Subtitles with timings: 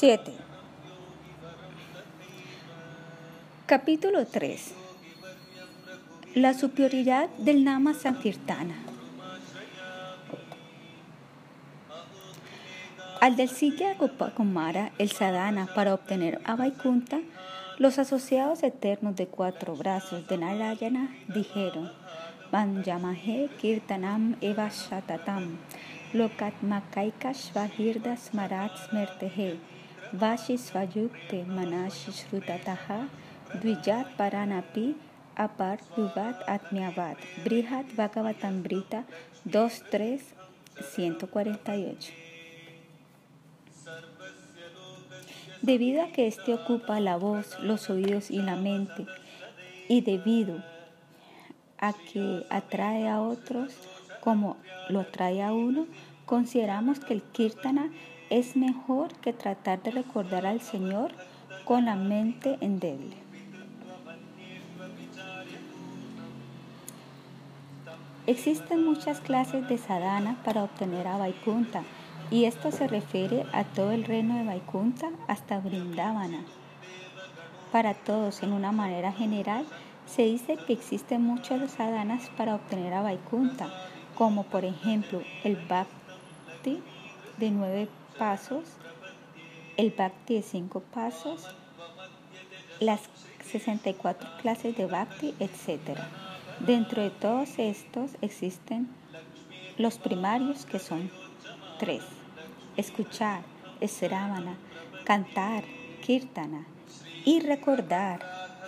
[0.00, 0.32] 7.
[3.66, 4.72] Capítulo 3.
[6.36, 8.76] La superioridad del Nama Sankirtana.
[13.20, 17.20] Al del sitio Gopakumara, el sadhana, para obtener a Vaikunta,
[17.76, 21.92] los asociados eternos de cuatro brazos de Narayana dijeron:
[22.50, 25.58] Vanjamahe Kirtanam Eva Shatatam
[26.14, 29.58] Lokatmakaika Svahirda Smarat Smertehe
[30.12, 33.08] Vashi Svayukte Manashi Shrutataha
[33.54, 34.94] Dvijat Paranapi
[35.36, 39.04] Apar Yuvat Atmiavat Brihat Bhagavatambrita
[39.46, 40.18] 2.3
[40.82, 42.10] 148
[45.62, 49.06] Debido a que éste ocupa la voz, los oídos y la mente,
[49.88, 50.64] y debido
[51.78, 53.74] a que atrae a otros,
[54.20, 54.56] como
[54.88, 55.86] lo trae a uno,
[56.24, 57.90] consideramos que el kirtana
[58.30, 61.10] es mejor que tratar de recordar al Señor
[61.64, 63.16] con la mente endeble.
[68.26, 71.82] Existen muchas clases de sadhana para obtener a Vaikunta
[72.30, 76.44] y esto se refiere a todo el reino de Vaikunta hasta Brindavana.
[77.72, 79.66] Para todos, en una manera general,
[80.06, 83.68] se dice que existen muchas sadhanas para obtener a Vaikunta,
[84.16, 86.80] como por ejemplo el Bhakti
[87.38, 88.64] de nueve pasos,
[89.76, 91.46] el Bhakti de cinco pasos,
[92.80, 93.02] las
[93.50, 95.98] 64 clases de Bhakti, etc.
[96.60, 98.88] Dentro de todos estos existen
[99.78, 101.10] los primarios que son
[101.78, 102.02] tres.
[102.76, 103.42] Escuchar,
[103.86, 104.56] Sravana,
[105.04, 105.64] cantar,
[106.02, 106.66] Kirtana
[107.24, 108.20] y recordar,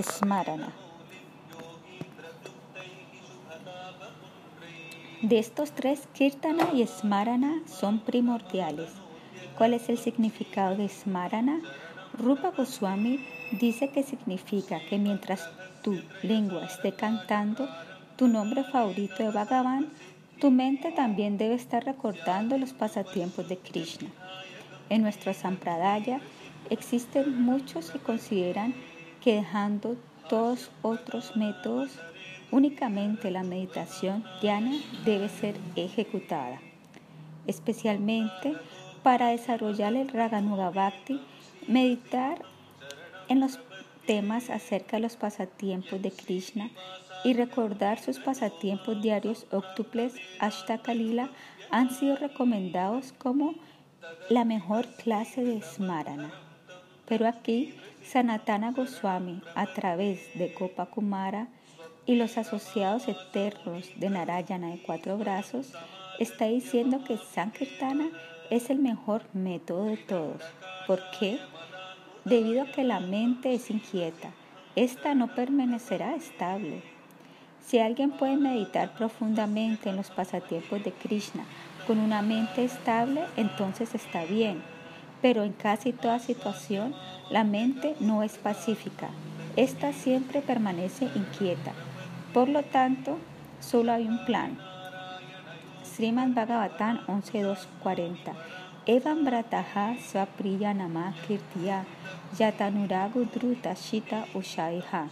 [0.02, 0.72] Smarana.
[5.20, 9.01] De estos tres, Kirtana y Smarana son primordiales.
[9.62, 11.60] ¿Cuál es el significado de Smarana?
[12.18, 13.24] Rupa Goswami
[13.60, 15.48] dice que significa que mientras
[15.84, 17.68] tu lengua esté cantando
[18.16, 19.86] tu nombre favorito de Bhagavan,
[20.40, 24.08] tu mente también debe estar recordando los pasatiempos de Krishna.
[24.88, 26.18] En nuestra Sampradaya
[26.68, 28.74] existen muchos que consideran
[29.20, 29.94] que dejando
[30.28, 32.00] todos otros métodos
[32.50, 34.72] Únicamente la meditación dhyana
[35.04, 36.60] debe ser ejecutada,
[37.46, 38.56] especialmente
[39.02, 41.20] para desarrollar el Raganuga Bhakti,
[41.66, 42.42] meditar
[43.28, 43.58] en los
[44.06, 46.70] temas acerca de los pasatiempos de Krishna
[47.24, 51.30] y recordar sus pasatiempos diarios óctuples Ashtakalila
[51.70, 53.54] han sido recomendados como
[54.28, 56.32] la mejor clase de Smarana.
[57.06, 61.48] Pero aquí Sanatana Goswami, a través de Gopakumara,
[62.04, 65.72] y los asociados eternos de Narayana de cuatro brazos,
[66.18, 68.08] está diciendo que Sankirtana
[68.52, 70.42] es el mejor método de todos.
[70.86, 71.38] ¿Por qué?
[72.26, 74.28] Debido a que la mente es inquieta,
[74.76, 76.82] esta no permanecerá estable.
[77.66, 81.44] Si alguien puede meditar profundamente en los pasatiempos de Krishna
[81.86, 84.62] con una mente estable, entonces está bien.
[85.22, 86.94] Pero en casi toda situación,
[87.30, 89.08] la mente no es pacífica.
[89.56, 91.72] Esta siempre permanece inquieta.
[92.34, 93.16] Por lo tanto,
[93.60, 94.58] solo hay un plan.
[95.92, 98.32] Sriman Bhagavatam 11.2.40
[98.86, 101.84] Evam Brataha Svapriya Nama Kirtiya
[102.32, 105.10] Yatanuragu Druta Shita Ushaiha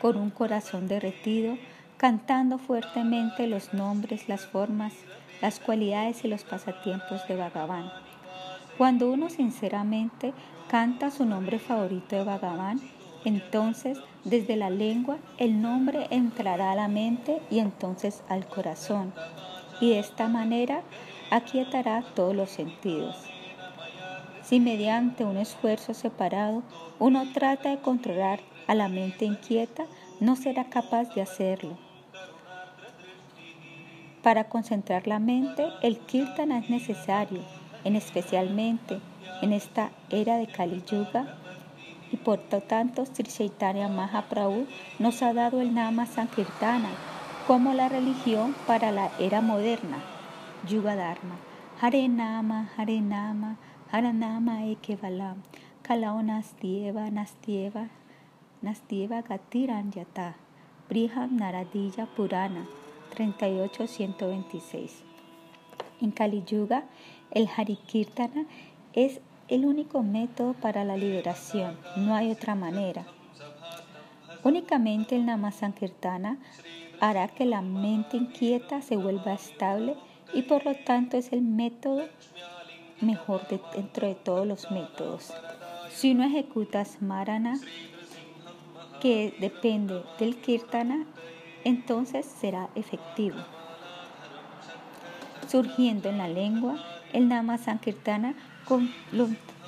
[0.00, 1.58] Con un corazón derretido,
[1.98, 4.94] cantando fuertemente los nombres, las formas,
[5.42, 7.92] las cualidades y los pasatiempos de Bhagavan.
[8.78, 10.32] Cuando uno sinceramente
[10.70, 12.80] canta su nombre favorito de Bhagavan,
[13.24, 19.12] entonces, desde la lengua, el nombre entrará a la mente y entonces al corazón.
[19.80, 20.82] Y de esta manera
[21.30, 23.16] aquietará todos los sentidos.
[24.42, 26.62] Si mediante un esfuerzo separado
[26.98, 29.84] uno trata de controlar a la mente inquieta,
[30.18, 31.78] no será capaz de hacerlo.
[34.22, 37.40] Para concentrar la mente, el kirtana es necesario,
[37.84, 39.00] en especialmente
[39.40, 41.38] en esta era de Kali Yuga
[42.12, 44.66] y por tanto Sri Chaitanya Mahaprabhu
[44.98, 46.90] nos ha dado el Nama Sankirtana
[47.46, 49.98] como la religión para la era moderna,
[50.68, 51.36] Yuga Dharma.
[51.82, 53.56] Hare Nama, Hare Nama,
[53.90, 55.36] Hare Nama Ekevalam,
[55.82, 57.88] Kalao Nastieva, Nastieva,
[58.60, 60.36] Nastieva Gatiran Yata,
[60.90, 62.66] Briham Naradilla Purana,
[63.16, 64.90] 38-126.
[66.02, 66.84] En Kali Yuga,
[67.30, 68.44] el Harikirtana
[68.92, 73.04] es el único método para la liberación, no hay otra manera.
[74.44, 76.38] Únicamente el Namasankirtana
[77.00, 79.96] hará que la mente inquieta se vuelva estable
[80.32, 82.06] y por lo tanto es el método
[83.00, 85.32] mejor dentro de todos los métodos.
[85.92, 87.58] Si uno ejecuta smarana,
[89.00, 91.06] que depende del kirtana,
[91.64, 93.38] entonces será efectivo.
[95.48, 96.76] Surgiendo en la lengua,
[97.12, 98.34] el nama sankirtana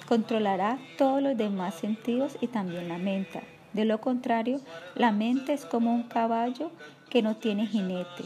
[0.09, 3.43] controlará todos los demás sentidos y también la mente.
[3.73, 4.61] De lo contrario,
[4.95, 6.71] la mente es como un caballo
[7.09, 8.25] que no tiene jinete.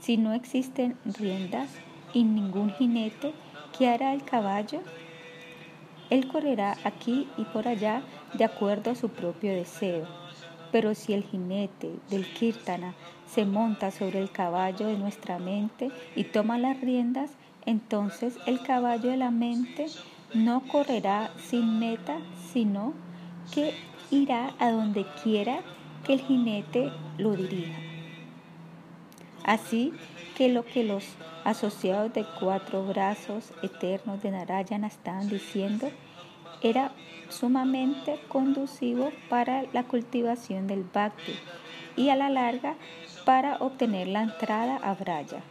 [0.00, 1.68] Si no existen riendas
[2.14, 3.32] y ningún jinete,
[3.76, 4.80] ¿qué hará el caballo?
[6.08, 10.06] Él correrá aquí y por allá de acuerdo a su propio deseo.
[10.72, 12.94] Pero si el jinete del kirtana
[13.26, 17.32] se monta sobre el caballo de nuestra mente y toma las riendas,
[17.68, 19.88] entonces el caballo de la mente
[20.32, 22.16] no correrá sin meta,
[22.50, 22.94] sino
[23.52, 23.74] que
[24.10, 25.60] irá a donde quiera
[26.04, 27.78] que el jinete lo dirija.
[29.44, 29.92] Así
[30.34, 31.04] que lo que los
[31.44, 35.90] asociados de cuatro brazos eternos de Narayana estaban diciendo
[36.62, 36.92] era
[37.28, 41.34] sumamente conducivo para la cultivación del bhakti
[41.96, 42.76] y a la larga
[43.26, 45.42] para obtener la entrada a Braya.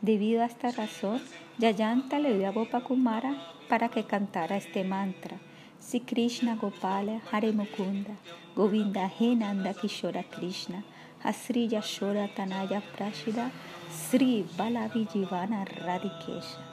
[0.00, 1.20] Debido a esta razón,
[1.60, 3.36] Yayanta le dio a Gopakumara
[3.68, 5.36] para que cantara este mantra.
[5.78, 8.16] Si Krishna Gopala Hare Mukunda
[8.56, 10.82] Govinda Henanda Kishora Krishna
[11.22, 13.50] Asri Yashoda Tanaya Prashida
[13.90, 16.64] Sri Balavijivana Radikesha.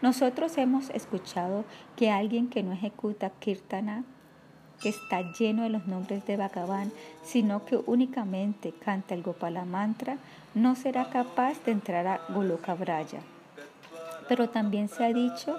[0.00, 1.66] Nosotros hemos escuchado
[1.96, 4.04] que alguien que no ejecuta kirtana,
[4.80, 6.90] que está lleno de los nombres de Bhagavan,
[7.22, 10.16] sino que únicamente canta el Gopala mantra,
[10.54, 13.20] no será capaz de entrar a Goloka Braya.
[14.28, 15.58] Pero también se ha dicho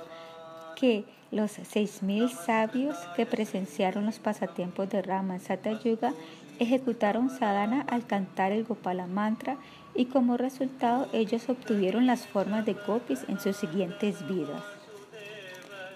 [0.76, 6.14] que los seis mil sabios que presenciaron los pasatiempos de Rama en Satyayuga
[6.60, 9.58] ejecutaron sadhana al cantar el Gopala mantra
[9.96, 14.64] y como resultado ellos obtuvieron las formas de gopis en sus siguientes vidas.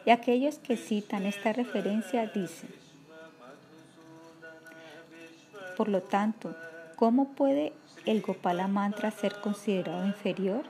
[0.06, 2.70] Y aquellos que citan esta referencia dicen,
[5.76, 6.56] por lo tanto,
[6.96, 7.74] ¿cómo puede
[8.08, 10.64] el Gopala mantra ser considerado inferior?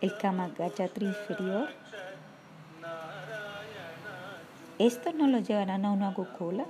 [0.00, 1.68] ¿El Kamagayatri inferior?
[4.78, 6.64] ¿Esto no lo llevarán a una Gokula?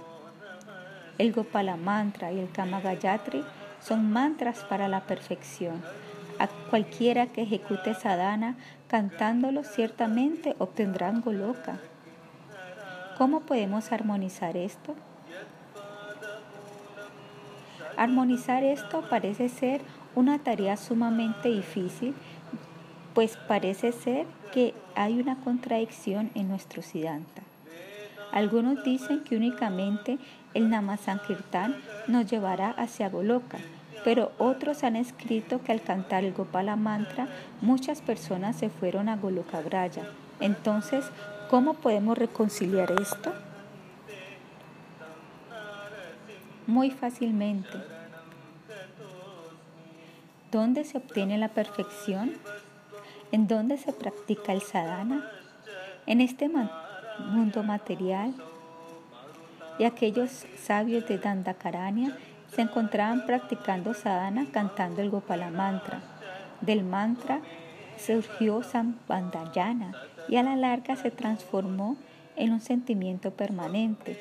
[1.16, 3.44] El Gopala mantra y el Kama Gayatri
[3.80, 5.80] son mantras para la perfección.
[6.40, 8.56] A cualquiera que ejecute sadhana
[8.88, 11.78] cantándolo ciertamente obtendrán Goloka.
[13.16, 14.96] ¿Cómo podemos armonizar esto?
[17.98, 19.80] Armonizar esto parece ser
[20.14, 22.14] una tarea sumamente difícil,
[23.12, 27.42] pues parece ser que hay una contradicción en nuestro Siddhanta.
[28.30, 30.18] Algunos dicen que únicamente
[30.54, 31.74] el Namasankirtan
[32.06, 33.58] nos llevará hacia Goloka,
[34.04, 37.26] pero otros han escrito que al cantar el Gopala Mantra
[37.62, 40.04] muchas personas se fueron a Goloka Braya.
[40.38, 41.04] Entonces,
[41.50, 43.32] ¿cómo podemos reconciliar esto?
[46.68, 47.78] Muy fácilmente.
[50.52, 52.34] ¿Dónde se obtiene la perfección?
[53.32, 55.26] ¿En dónde se practica el sadhana?
[56.04, 56.50] En este
[57.30, 58.34] mundo material
[59.78, 62.14] y aquellos sabios de Dandakaranya
[62.54, 66.02] se encontraban practicando sadhana cantando el Gopala mantra.
[66.60, 67.40] Del mantra
[67.96, 69.94] surgió Sambandayana
[70.28, 71.96] y a la larga se transformó
[72.36, 74.20] en un sentimiento permanente,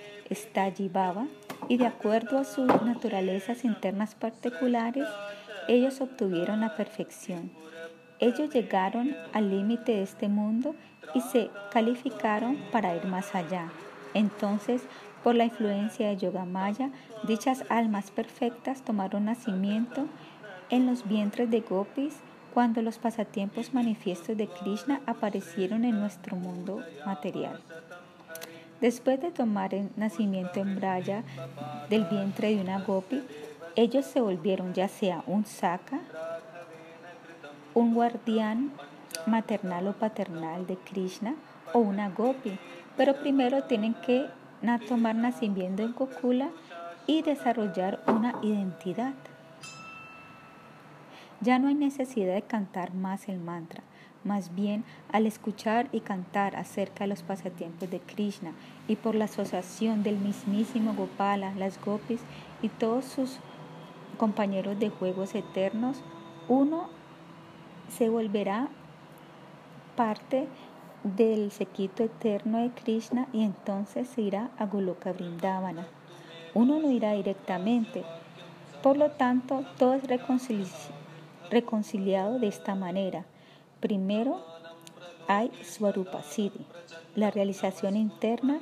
[0.94, 1.28] Baba,
[1.68, 5.08] y de acuerdo a sus naturalezas internas particulares,
[5.68, 7.52] ellos obtuvieron la perfección.
[8.20, 10.76] Ellos llegaron al límite de este mundo
[11.14, 13.70] y se calificaron para ir más allá.
[14.14, 14.84] Entonces
[15.28, 16.90] por la influencia de Yogamaya,
[17.24, 20.08] dichas almas perfectas tomaron nacimiento
[20.70, 22.16] en los vientres de gopis
[22.54, 27.60] cuando los pasatiempos manifiestos de Krishna aparecieron en nuestro mundo material.
[28.82, 31.24] Después de tomar el nacimiento en Braya
[31.90, 33.24] del vientre de una gopi,
[33.76, 36.00] ellos se volvieron ya sea un saka,
[37.74, 38.72] un guardián
[39.26, 41.36] maternal o paternal de Krishna
[41.74, 42.58] o una gopi,
[42.96, 44.28] pero primero tienen que
[44.88, 46.50] tomar nacimiento en Gokula
[47.08, 49.14] y desarrollar una identidad.
[51.42, 53.84] Ya no hay necesidad de cantar más el mantra,
[54.24, 58.52] más bien al escuchar y cantar acerca de los pasatiempos de Krishna
[58.88, 62.22] y por la asociación del mismísimo Gopala, las gopis
[62.62, 63.40] y todos sus
[64.18, 66.02] compañeros de juegos eternos,
[66.48, 66.90] uno
[67.90, 68.68] se volverá
[69.96, 70.48] parte
[71.04, 75.88] del sequito eterno de Krishna y entonces se irá a Goloka Vrindavana.
[76.54, 78.04] Uno no irá directamente,
[78.82, 80.04] por lo tanto todo es
[81.50, 83.26] reconciliado de esta manera,
[83.80, 84.44] Primero
[85.28, 86.66] hay Swarupa Siddhi,
[87.16, 88.60] la realización interna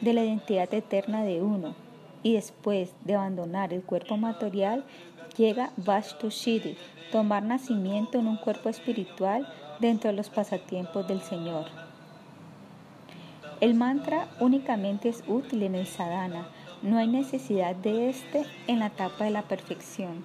[0.00, 1.74] de la identidad eterna de uno,
[2.22, 4.84] y después de abandonar el cuerpo material
[5.36, 6.78] llega Vastu Siddhi,
[7.12, 9.46] tomar nacimiento en un cuerpo espiritual
[9.80, 11.66] dentro de los pasatiempos del Señor.
[13.60, 16.48] El mantra únicamente es útil en el sadhana,
[16.80, 20.24] no hay necesidad de este en la etapa de la perfección.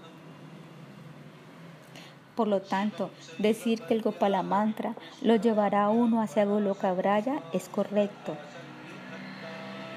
[2.39, 7.41] Por lo tanto, decir que el Gopala Mantra lo llevará a uno hacia Goloka Braya
[7.51, 8.37] es correcto.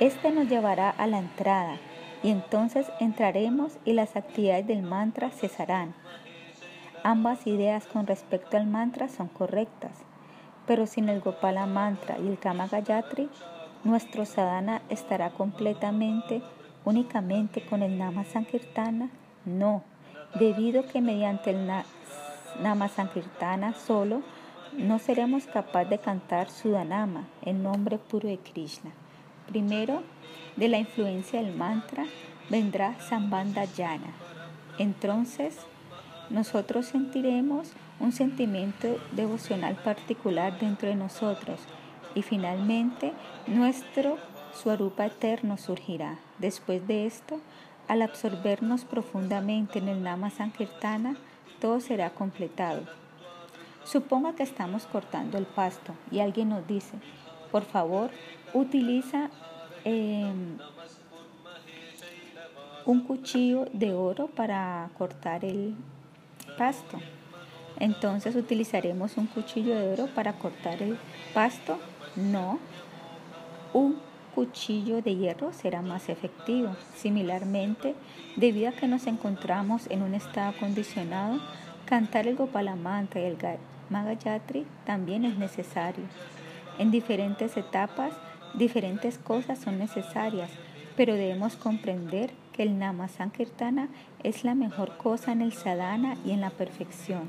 [0.01, 1.77] Este nos llevará a la entrada
[2.21, 5.95] y entonces entraremos y las actividades del mantra cesarán.
[7.05, 9.93] Ambas ideas con respecto al mantra son correctas,
[10.67, 13.29] pero sin el Gopala Mantra y el Kama Gayatri,
[13.85, 16.43] nuestro sadhana estará completamente,
[16.85, 19.11] únicamente con el Nama Sankirtana.
[19.45, 19.85] No,
[20.35, 21.67] debido que mediante el
[22.61, 24.23] Nama Sankirtana solo
[24.77, 28.91] no seremos capaces de cantar Sudanama, el nombre puro de Krishna.
[29.49, 30.03] Primero,
[30.57, 32.07] de la influencia del mantra
[32.49, 34.13] vendrá Sambandha Yana.
[34.79, 35.59] Entonces,
[36.31, 41.61] nosotros sentiremos un sentimiento devocional particular dentro de nosotros
[42.15, 43.13] y finalmente
[43.47, 44.17] nuestro
[44.55, 46.19] Swarupa eterno surgirá.
[46.39, 47.41] Después de esto,
[47.89, 51.17] al absorbernos profundamente en el Nama Sankirtana,
[51.63, 52.83] todo será completado.
[53.85, 56.95] Suponga que estamos cortando el pasto y alguien nos dice,
[57.53, 58.11] por favor,
[58.53, 59.31] utiliza
[59.85, 60.59] em,
[62.85, 65.77] un cuchillo de oro para cortar el
[66.59, 66.99] pasto.
[67.79, 70.99] Entonces utilizaremos un cuchillo de oro para cortar el
[71.33, 71.79] pasto.
[72.17, 72.59] No,
[73.73, 74.01] un
[74.35, 76.75] cuchillo de hierro será más efectivo.
[76.95, 77.95] Similarmente,
[78.37, 81.41] debido a que nos encontramos en un estado acondicionado,
[81.87, 83.37] cantar el Gopalamanta y el
[83.91, 86.05] Magayatri también es necesario.
[86.79, 88.13] En diferentes etapas,
[88.55, 90.51] diferentes cosas son necesarias,
[90.97, 93.89] pero debemos comprender que el Nama Sankirtana
[94.23, 97.29] es la mejor cosa en el sadhana y en la perfección.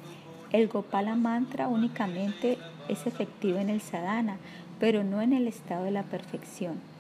[0.52, 2.58] El Gopala Mantra únicamente
[2.88, 4.38] es efectivo en el sadhana,
[4.80, 6.93] pero no en el estado de la perfección.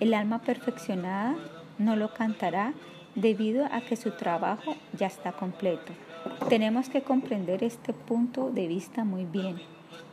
[0.00, 1.36] El alma perfeccionada
[1.78, 2.72] no lo cantará
[3.14, 5.92] debido a que su trabajo ya está completo.
[6.48, 9.56] Tenemos que comprender este punto de vista muy bien.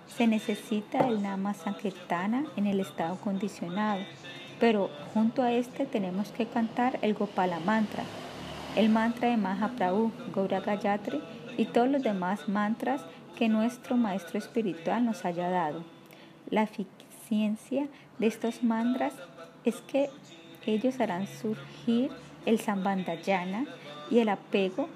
[0.07, 4.01] Se necesita el Nama Sankirtana en el estado condicionado,
[4.59, 8.03] pero junto a este tenemos que cantar el Gopala Mantra,
[8.75, 11.21] el mantra de Mahaprabhu, Gaura Gayatri
[11.57, 13.01] y todos los demás mantras
[13.37, 15.83] que nuestro maestro espiritual nos haya dado.
[16.49, 17.87] La eficiencia
[18.19, 19.13] de estos mantras
[19.69, 20.09] es que
[20.65, 22.11] ellos harán surgir
[22.45, 23.65] el sambandayana
[24.09, 24.87] y el apego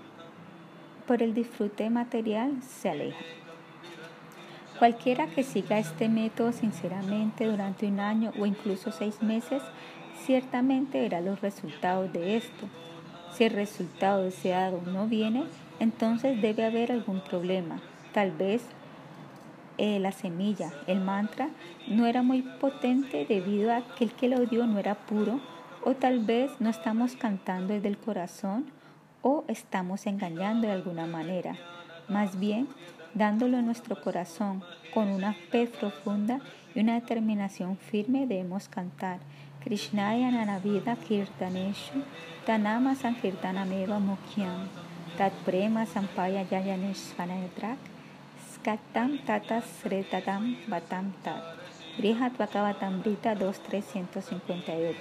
[1.08, 3.26] por el disfrute material se aleja.
[4.80, 9.62] Cualquiera que siga este método sinceramente durante un año o incluso seis meses,
[10.26, 12.68] ciertamente verá los resultados de esto.
[13.34, 15.44] Si el resultado deseado no viene,
[15.80, 17.80] entonces debe haber algún problema.
[18.14, 18.64] Tal vez
[19.78, 21.50] eh, la semilla, el mantra,
[21.88, 25.40] no era muy potente debido a que el que lo dio no era puro,
[25.84, 28.66] o tal vez no estamos cantando desde el corazón
[29.22, 31.56] o estamos engañando de alguna manera.
[32.08, 32.68] Más bien,
[33.14, 34.64] dándolo en nuestro corazón
[34.94, 36.40] con una fe profunda
[36.76, 39.20] y una determinación firme debemos cantar.
[39.64, 42.04] Krishnaya Nanavida Kirtaneshu
[42.46, 44.68] Tanama Sankirtanameva Mukhyam
[45.18, 47.14] Tat Prema Sampaya Yayanesh
[48.62, 51.42] Skatam Tata Sretatam Batam Tat
[51.98, 55.00] Brihat Bhagavatamrita 2358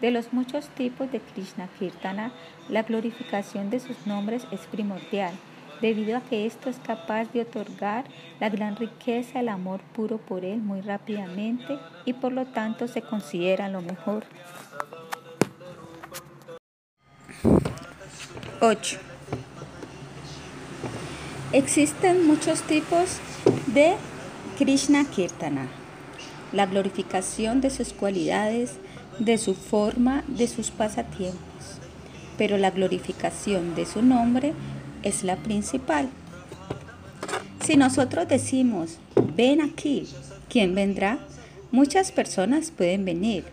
[0.00, 2.30] de los muchos tipos de Krishna Kirtana,
[2.68, 5.32] la glorificación de sus nombres es primordial
[5.80, 8.04] debido a que esto es capaz de otorgar
[8.38, 13.02] la gran riqueza, el amor puro por Él muy rápidamente y por lo tanto se
[13.02, 14.24] considera lo mejor.
[18.60, 19.13] 8.
[21.54, 23.20] Existen muchos tipos
[23.68, 23.94] de
[24.58, 25.68] Krishna Kirtana.
[26.50, 28.72] La glorificación de sus cualidades,
[29.20, 31.78] de su forma, de sus pasatiempos.
[32.36, 34.52] Pero la glorificación de su nombre
[35.04, 36.08] es la principal.
[37.64, 38.98] Si nosotros decimos,
[39.36, 40.08] ven aquí,
[40.48, 41.20] ¿quién vendrá?
[41.70, 43.44] Muchas personas pueden venir.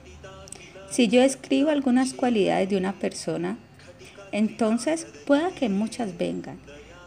[0.89, 3.59] Si yo escribo algunas cualidades de una persona,
[4.31, 6.57] entonces pueda que muchas vengan.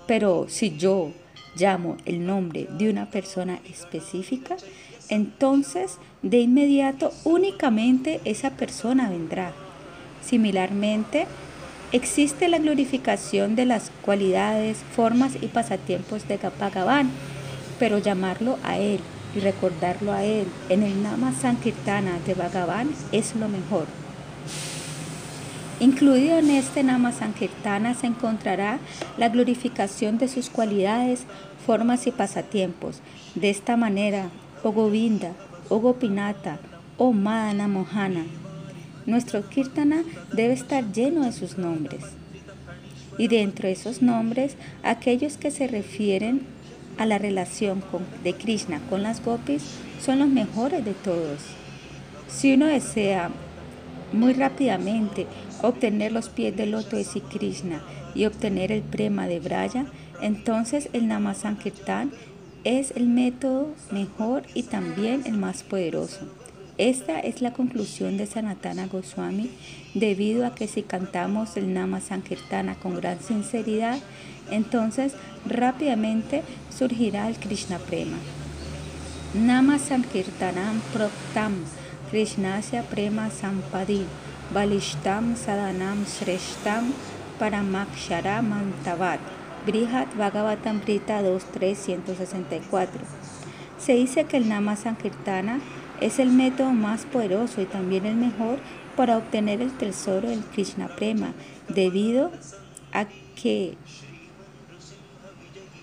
[0.06, 1.12] Pero si yo
[1.56, 4.56] llamo el nombre de una persona específica,
[5.08, 9.52] entonces de inmediato únicamente esa persona vendrá.
[10.22, 11.26] Similarmente,
[11.92, 17.08] Existe la glorificación de las cualidades, formas y pasatiempos de Bhagavan
[17.78, 19.00] pero llamarlo a Él
[19.34, 24.03] y recordarlo a Él en el Nama Sankirtana de Bhagavan es lo mejor.
[25.84, 28.78] Incluido en este Nama Sankirtana se encontrará
[29.18, 31.24] la glorificación de sus cualidades,
[31.66, 33.02] formas y pasatiempos.
[33.34, 34.30] De esta manera,
[34.62, 35.32] O Govinda,
[35.68, 36.58] O Gopinata,
[36.96, 38.24] O Madana Mohana,
[39.04, 42.02] nuestro Kirtana debe estar lleno de sus nombres.
[43.18, 46.46] Y dentro de esos nombres, aquellos que se refieren
[46.96, 47.84] a la relación
[48.22, 49.62] de Krishna con las gopis
[50.02, 51.40] son los mejores de todos.
[52.26, 53.28] Si uno desea
[54.14, 55.26] muy rápidamente
[55.68, 57.82] obtener los pies del loto de Sri Krishna
[58.14, 59.86] y obtener el prema de Braya,
[60.20, 62.12] entonces el Namasankirtan
[62.64, 66.26] es el método mejor y también el más poderoso.
[66.76, 69.50] Esta es la conclusión de Sanatana Goswami,
[69.94, 74.00] debido a que si cantamos el Nama Sankirtana con gran sinceridad,
[74.50, 75.12] entonces
[75.46, 76.42] rápidamente
[76.76, 78.16] surgirá el Krishna Prema.
[79.34, 81.54] Nama Sankirtanam Proktam
[82.10, 84.04] Krishnasya Prema Sampadi
[84.52, 86.92] Balishtam Sadanam Shreshtam
[87.38, 89.18] Paramakshara Mantavat
[89.64, 92.88] Brihat Bhagavatam Prita 2.3.164
[93.78, 95.60] Se dice que el Nama Sankirtana
[96.00, 98.58] es el método más poderoso y también el mejor
[98.96, 101.32] para obtener el tesoro del Krishna Prema,
[101.68, 102.30] debido
[102.92, 103.76] a que,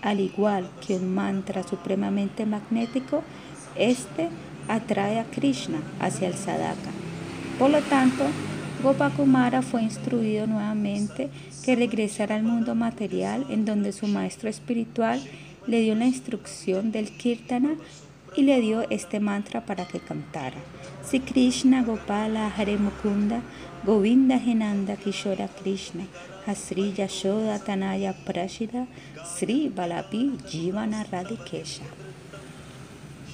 [0.02, 3.22] al igual que un mantra supremamente magnético,
[3.74, 4.30] este
[4.68, 7.01] atrae a Krishna hacia el sadhaka.
[7.58, 8.24] Por lo tanto,
[8.82, 11.30] Gopakumara fue instruido nuevamente
[11.64, 15.22] que regresara al mundo material en donde su maestro espiritual
[15.66, 17.76] le dio la instrucción del kirtana
[18.34, 20.56] y le dio este mantra para que cantara.
[21.04, 23.42] Si Krishna Gopala Hare Mukunda
[23.84, 26.04] Govinda Genanda Kishora Krishna
[26.46, 28.86] Hasri Yashoda Tanaya Prashida
[29.36, 31.84] Sri Balapi Jivana Radikesha.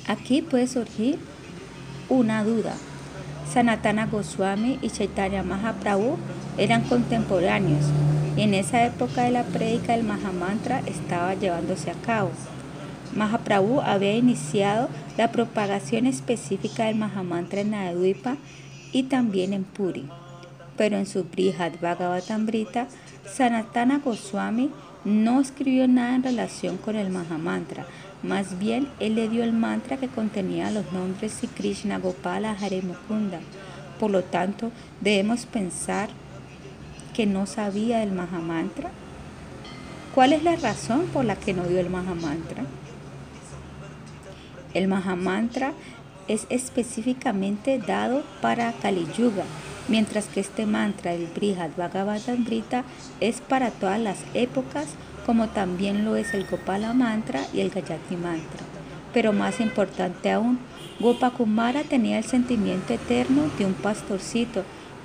[0.06, 1.18] Aquí puede surgir
[2.09, 2.74] una duda.
[3.52, 6.18] Sanatana Goswami y Chaitanya Mahaprabhu
[6.58, 7.84] eran contemporáneos
[8.37, 12.30] y en esa época de la prédica del Mahamantra estaba llevándose a cabo.
[13.16, 18.37] Mahaprabhu había iniciado la propagación específica del Mahamantra en Nayadvipa
[18.92, 20.06] y también en Puri.
[20.76, 22.87] Pero en su Brihad Bhagavatamrita,
[23.26, 24.70] Sanatana Goswami
[25.04, 27.87] no escribió nada en relación con el Mahamantra.
[28.22, 32.83] Más bien, él le dio el mantra que contenía los nombres de Krishna, Gopala, Hare
[32.83, 33.38] Mukunda.
[34.00, 36.09] Por lo tanto, debemos pensar
[37.14, 38.90] que no sabía el Mahamantra.
[40.14, 42.64] ¿Cuál es la razón por la que no dio el Mahamantra?
[44.74, 45.72] El Mahamantra
[46.26, 49.44] es específicamente dado para Kali Yuga,
[49.88, 52.85] mientras que este mantra, el Brihad Bhagavatamrita,
[53.20, 54.88] es para todas las épocas,
[55.28, 58.64] como también lo es el Gopala Mantra y el Gayatri Mantra.
[59.12, 60.58] Pero más importante aún,
[61.00, 64.64] Gopakumara tenía el sentimiento eterno de un pastorcito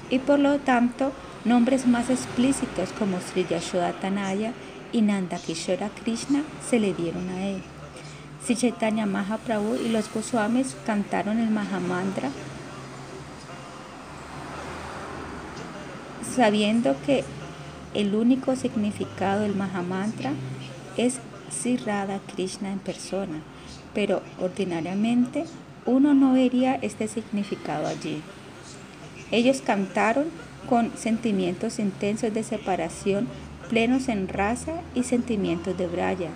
[0.10, 1.12] y por lo tanto
[1.44, 4.54] nombres más explícitos como Sri Yashodatanaya
[4.94, 7.62] y Nanda Kishora Krishna se le dieron a él.
[8.46, 12.30] Si Chaitanya Mahaprabhu y los Goswamis cantaron el Mahamantra,
[16.34, 17.26] sabiendo que
[17.94, 20.32] el único significado del Mahamantra
[20.98, 23.42] es Sirrada Krishna en persona,
[23.94, 25.46] pero ordinariamente
[25.86, 28.22] uno no vería este significado allí.
[29.32, 30.26] Ellos cantaron
[30.70, 33.28] con sentimientos intensos de separación,
[33.70, 36.30] plenos en raza y sentimientos de braya.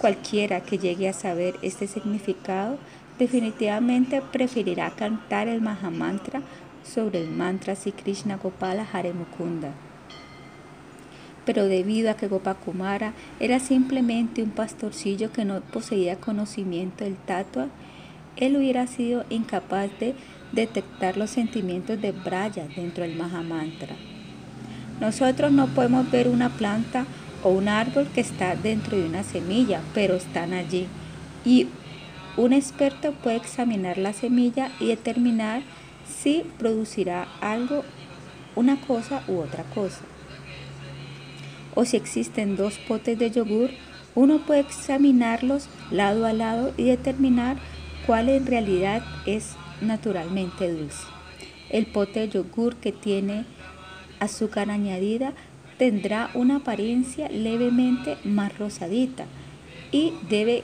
[0.00, 2.78] Cualquiera que llegue a saber este significado
[3.18, 6.42] definitivamente preferirá cantar el Mahamantra
[6.84, 9.72] sobre el mantra Sri Krishna Gopala Hare Mukunda.
[11.46, 17.68] Pero debido a que Gopakumara era simplemente un pastorcillo que no poseía conocimiento del tatua,
[18.36, 20.14] él hubiera sido incapaz de
[20.52, 23.96] detectar los sentimientos de Braya dentro del Mahamantra.
[25.00, 27.06] Nosotros no podemos ver una planta
[27.42, 30.86] o un árbol que está dentro de una semilla, pero están allí.
[31.44, 31.68] Y
[32.36, 35.62] un experto puede examinar la semilla y determinar
[36.06, 37.84] si producirá algo,
[38.54, 40.00] una cosa u otra cosa.
[41.76, 43.70] O si existen dos potes de yogur,
[44.14, 47.58] uno puede examinarlos lado a lado y determinar
[48.06, 51.04] cuál en realidad es naturalmente dulce.
[51.68, 53.44] El pote de yogur que tiene
[54.20, 55.34] azúcar añadida
[55.76, 59.26] tendrá una apariencia levemente más rosadita
[59.92, 60.62] y debe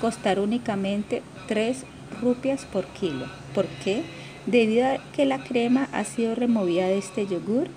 [0.00, 1.84] costar únicamente 3
[2.22, 3.26] rupias por kilo.
[3.54, 4.02] ¿Por qué?
[4.46, 7.68] Debido a que la crema ha sido removida de este yogur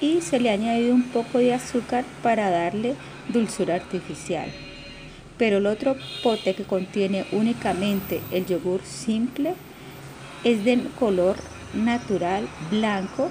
[0.00, 2.94] y se le ha añadido un poco de azúcar para darle
[3.28, 4.50] dulzura artificial.
[5.38, 9.54] pero el otro pote que contiene únicamente el yogur simple
[10.44, 11.36] es de color
[11.74, 13.28] natural blanco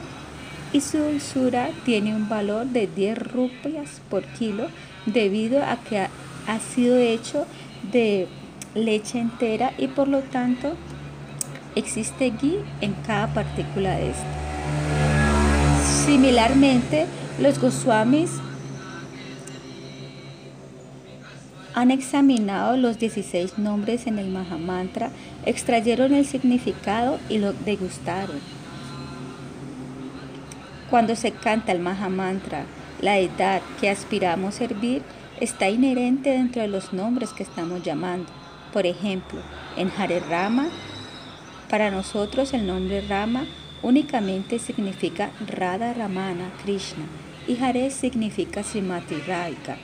[0.72, 4.68] y su dulzura tiene un valor de 10 rupias por kilo
[5.06, 7.46] debido a que ha sido hecho
[7.92, 8.28] de
[8.74, 10.76] leche entera y por lo tanto
[11.76, 14.55] existe ghee en cada partícula de este.
[16.06, 17.08] Similarmente,
[17.40, 18.30] los Goswamis
[21.74, 25.10] han examinado los 16 nombres en el Mahamantra,
[25.48, 28.40] extrayeron el significado y lo degustaron.
[30.92, 32.66] Cuando se canta el Mahamantra,
[33.02, 35.02] la edad que aspiramos servir
[35.42, 38.32] está inherente dentro de los nombres que estamos llamando.
[38.72, 39.40] Por ejemplo,
[39.76, 40.68] en Hare Rama,
[41.68, 43.46] para nosotros el nombre Rama
[43.86, 47.06] únicamente significa Radha Ramana Krishna
[47.48, 49.78] y Hare significa Srimati Radhika.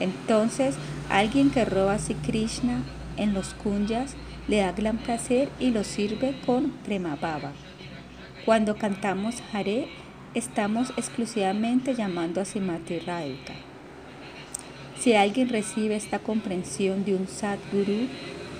[0.00, 0.76] Entonces,
[1.10, 2.82] alguien que roba a Krishna
[3.18, 4.16] en los kunyas
[4.48, 7.52] le da gran placer y lo sirve con Prema Baba.
[8.46, 9.88] Cuando cantamos Hare,
[10.32, 13.52] estamos exclusivamente llamando a Srimati Radhika.
[14.98, 18.08] Si alguien recibe esta comprensión de un Sadguru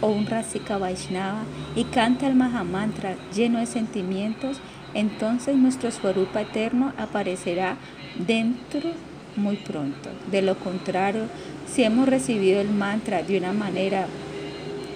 [0.02, 1.44] o un Rasika Vaishnava
[1.74, 4.58] y canta el Mahamantra lleno de sentimientos,
[4.94, 7.76] entonces nuestro Swarupa eterno aparecerá
[8.16, 8.90] dentro
[9.36, 10.10] muy pronto.
[10.30, 11.24] De lo contrario,
[11.66, 14.06] si hemos recibido el mantra de una manera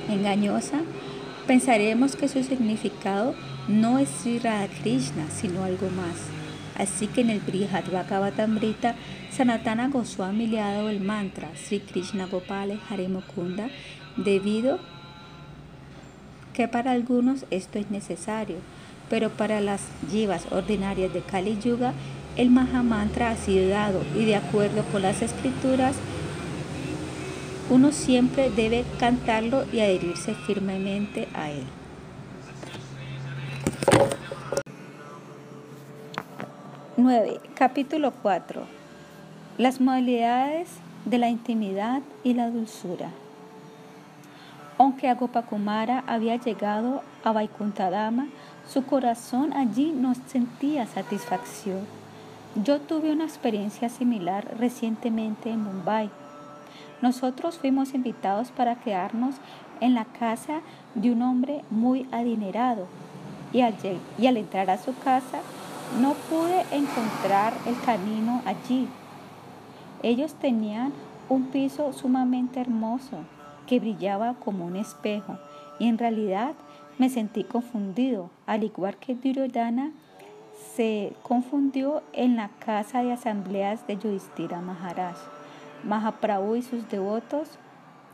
[0.09, 0.81] engañosa,
[1.47, 3.35] pensaremos que su significado
[3.69, 6.17] no es Sri Radha Krishna, sino algo más.
[6.77, 8.95] Así que en el Brihad Bhagavatamrita,
[9.31, 13.69] Sanatana Goswami le ha dado el mantra Sri Krishna Gopale Hare Mukunda,
[14.17, 14.79] debido
[16.55, 18.57] que para algunos esto es necesario,
[19.11, 21.93] pero para las yivas ordinarias de Kali Yuga,
[22.37, 25.97] el Mahamantra ha sido dado y de acuerdo con las escrituras,
[27.71, 31.65] uno siempre debe cantarlo y adherirse firmemente a él.
[36.97, 37.41] 9.
[37.55, 38.63] Capítulo 4.
[39.57, 40.69] Las modalidades
[41.05, 43.11] de la intimidad y la dulzura.
[44.79, 48.27] Aunque Agopakumara había llegado a Vaikuntadama,
[48.69, 51.81] su corazón allí no sentía satisfacción.
[52.55, 56.11] Yo tuve una experiencia similar recientemente en Mumbai.
[57.01, 59.37] Nosotros fuimos invitados para quedarnos
[59.81, 60.61] en la casa
[60.95, 62.87] de un hombre muy adinerado
[63.53, 63.75] y al,
[64.19, 65.41] y al entrar a su casa
[66.01, 68.87] no pude encontrar el camino allí.
[70.03, 70.93] Ellos tenían
[71.29, 73.19] un piso sumamente hermoso
[73.67, 75.39] que brillaba como un espejo
[75.79, 76.55] y en realidad
[76.99, 79.93] me sentí confundido, al igual que Duryodhana
[80.75, 85.17] se confundió en la casa de asambleas de Yudhishthira Maharaj.
[85.85, 87.59] Mahaprabhu y sus devotos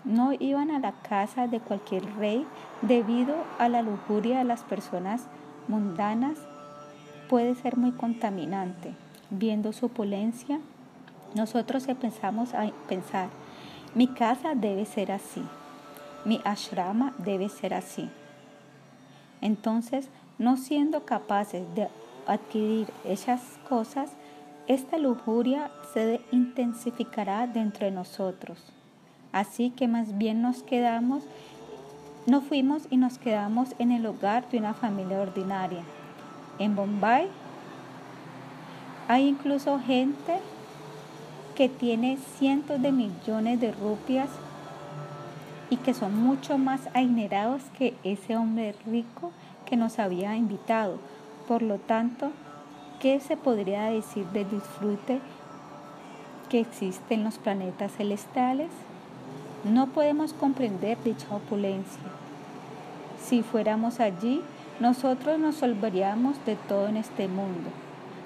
[0.04, 2.46] no iban a la casa de cualquier rey
[2.82, 5.26] debido a la lujuria de las personas
[5.66, 6.38] mundanas
[7.28, 8.94] puede ser muy contaminante.
[9.30, 10.60] Viendo su opulencia,
[11.34, 13.28] nosotros empezamos a pensar,
[13.94, 15.42] mi casa debe ser así,
[16.26, 18.10] mi ashrama debe ser así.
[19.40, 21.88] Entonces, no siendo capaces de
[22.26, 24.10] adquirir esas cosas,
[24.66, 28.58] esta lujuria se intensificará dentro de nosotros.
[29.32, 31.24] Así que más bien nos quedamos,
[32.26, 35.82] no fuimos y nos quedamos en el hogar de una familia ordinaria.
[36.58, 37.28] En Bombay
[39.08, 40.38] hay incluso gente
[41.54, 44.30] que tiene cientos de millones de rupias
[45.70, 49.32] y que son mucho más adinerados que ese hombre rico
[49.66, 50.98] que nos había invitado.
[51.48, 52.30] Por lo tanto,
[53.00, 55.20] ¿qué se podría decir de disfrute
[56.48, 58.70] que existe en los planetas celestiales?
[59.64, 62.02] No podemos comprender dicha opulencia.
[63.22, 64.42] Si fuéramos allí,
[64.80, 67.70] nosotros nos olvidaríamos de todo en este mundo.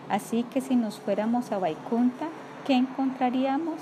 [0.09, 2.27] Así que si nos fuéramos a Vaikunta,
[2.67, 3.77] ¿qué encontraríamos?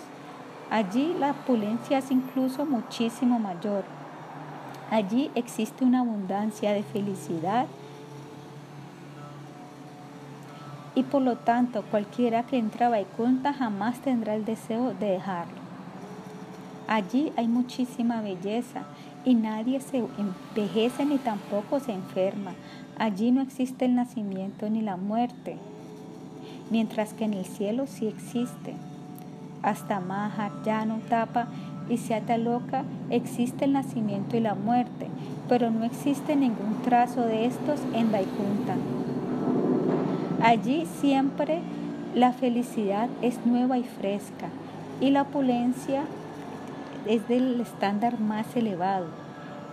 [0.70, 3.84] Allí la opulencia es incluso muchísimo mayor.
[4.90, 7.66] Allí existe una abundancia de felicidad
[10.96, 15.66] y por lo tanto cualquiera que entra a Vaikunta jamás tendrá el deseo de dejarlo.
[16.88, 18.84] Allí hay muchísima belleza
[19.24, 22.54] y nadie se envejece ni tampoco se enferma.
[22.98, 25.58] Allí no existe el nacimiento ni la muerte,
[26.70, 28.74] mientras que en el cielo sí existe.
[29.62, 31.46] Hasta Maha, Yano, Tapa
[31.88, 35.08] y Seata Loca existe el nacimiento y la muerte,
[35.48, 38.74] pero no existe ningún trazo de estos en Vaikunta.
[40.42, 41.60] Allí siempre
[42.14, 44.48] la felicidad es nueva y fresca
[45.00, 46.04] y la opulencia
[47.06, 49.06] es del estándar más elevado.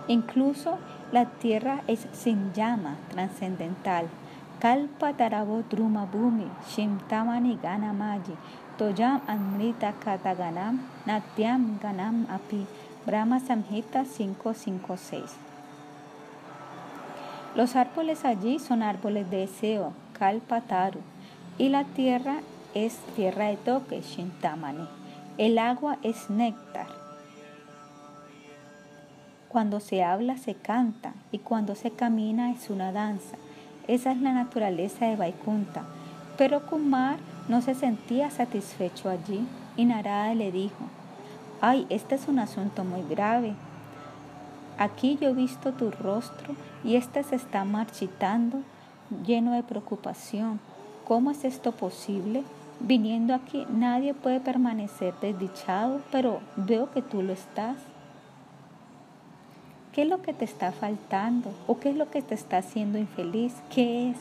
[0.08, 0.78] Incluso
[1.12, 4.06] la tierra es sin llama trascendental.
[4.60, 8.34] Kalpa tarabo druma bhumi, shimtamani ganamaji,
[8.78, 12.66] toyam amrita kataganam, natyam ganam api.
[13.06, 15.36] Brahma Samhita 556.
[17.54, 21.00] Los árboles allí son árboles de deseo, Kalpa Taru,
[21.58, 22.40] y la tierra
[22.72, 24.88] es tierra de toque, Shintamani.
[25.36, 26.86] El agua es néctar.
[29.48, 33.36] Cuando se habla se canta y cuando se camina es una danza.
[33.86, 35.84] Esa es la naturaleza de Vaikunta.
[36.38, 40.84] Pero Kumar no se sentía satisfecho allí y Narada le dijo,
[41.60, 43.54] ay, este es un asunto muy grave.
[44.78, 48.62] Aquí yo he visto tu rostro y este se está marchitando,
[49.26, 50.58] lleno de preocupación.
[51.06, 52.42] ¿Cómo es esto posible?
[52.80, 57.76] Viniendo aquí nadie puede permanecer desdichado, pero veo que tú lo estás.
[59.92, 61.52] ¿Qué es lo que te está faltando?
[61.68, 63.54] ¿O qué es lo que te está haciendo infeliz?
[63.70, 64.16] ¿Qué es?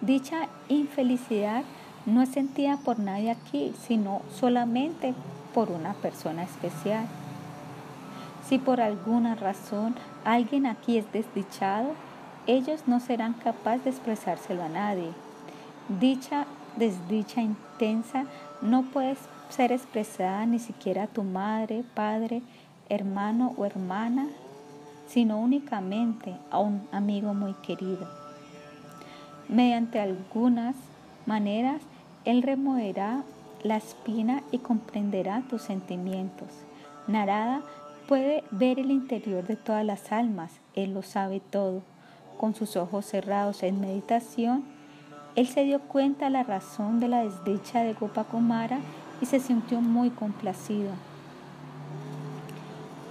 [0.00, 1.62] Dicha infelicidad
[2.06, 5.14] no es sentida por nadie aquí, sino solamente
[5.52, 7.06] por una persona especial.
[8.48, 11.90] Si por alguna razón alguien aquí es desdichado,
[12.46, 15.10] ellos no serán capaces de expresárselo a nadie.
[16.00, 18.24] Dicha desdicha intensa
[18.62, 19.16] no puede
[19.50, 22.42] ser expresada ni siquiera a tu madre, padre,
[22.88, 24.28] hermano o hermana,
[25.06, 28.19] sino únicamente a un amigo muy querido.
[29.50, 30.76] Mediante algunas
[31.26, 31.82] maneras,
[32.24, 33.24] Él removerá
[33.64, 36.46] la espina y comprenderá tus sentimientos.
[37.08, 37.62] Narada
[38.06, 41.82] puede ver el interior de todas las almas, Él lo sabe todo.
[42.38, 44.62] Con sus ojos cerrados en meditación,
[45.34, 48.78] Él se dio cuenta de la razón de la desdicha de Gopakumara
[49.20, 50.92] y se sintió muy complacido.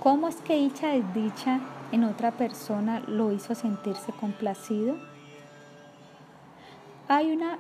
[0.02, 1.60] ¿Cómo es que dicha desdicha
[1.92, 4.96] en otra persona lo hizo sentirse complacido?
[7.10, 7.58] Hay una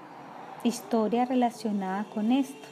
[0.63, 2.67] historia relacionada con esto.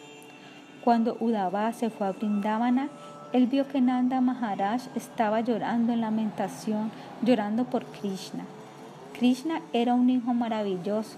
[0.83, 2.87] Cuando Udava se fue a Brindavana,
[3.33, 6.91] él vio que Nanda Maharaj estaba llorando en lamentación,
[7.23, 8.45] llorando por Krishna.
[9.17, 11.17] Krishna era un hijo maravilloso,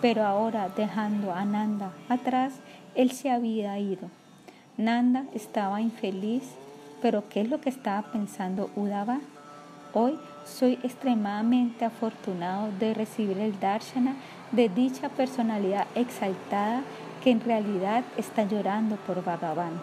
[0.00, 2.54] pero ahora dejando a Nanda atrás,
[2.94, 4.08] él se había ido.
[4.78, 6.56] Nanda estaba infeliz
[7.02, 9.18] pero ¿qué es lo que estaba pensando Udava?
[9.92, 14.14] Hoy soy extremadamente afortunado de recibir el darshana
[14.52, 16.82] de dicha personalidad exaltada
[17.22, 19.80] que en realidad está llorando por Bhagavan.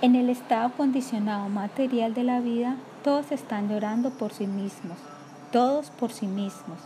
[0.00, 4.98] En el estado condicionado material de la vida, todos están llorando por sí mismos,
[5.52, 6.78] todos por sí mismos.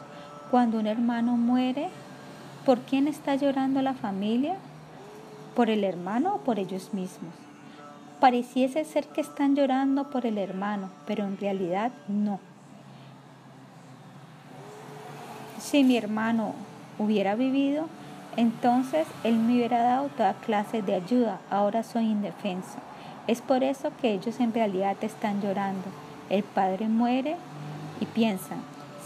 [0.51, 1.89] Cuando un hermano muere,
[2.65, 4.57] ¿por quién está llorando la familia?
[5.55, 7.33] ¿Por el hermano o por ellos mismos?
[8.21, 12.41] Pareciese ser que están llorando por el hermano, pero en realidad no.
[15.69, 16.53] Si mi hermano
[16.97, 17.89] hubiera vivido,
[18.37, 21.41] entonces él me hubiera dado toda clase de ayuda.
[21.51, 22.79] Ahora soy indefenso.
[23.27, 25.83] Es por eso que ellos en realidad están llorando.
[26.31, 27.35] El padre muere
[28.01, 28.59] y piensan,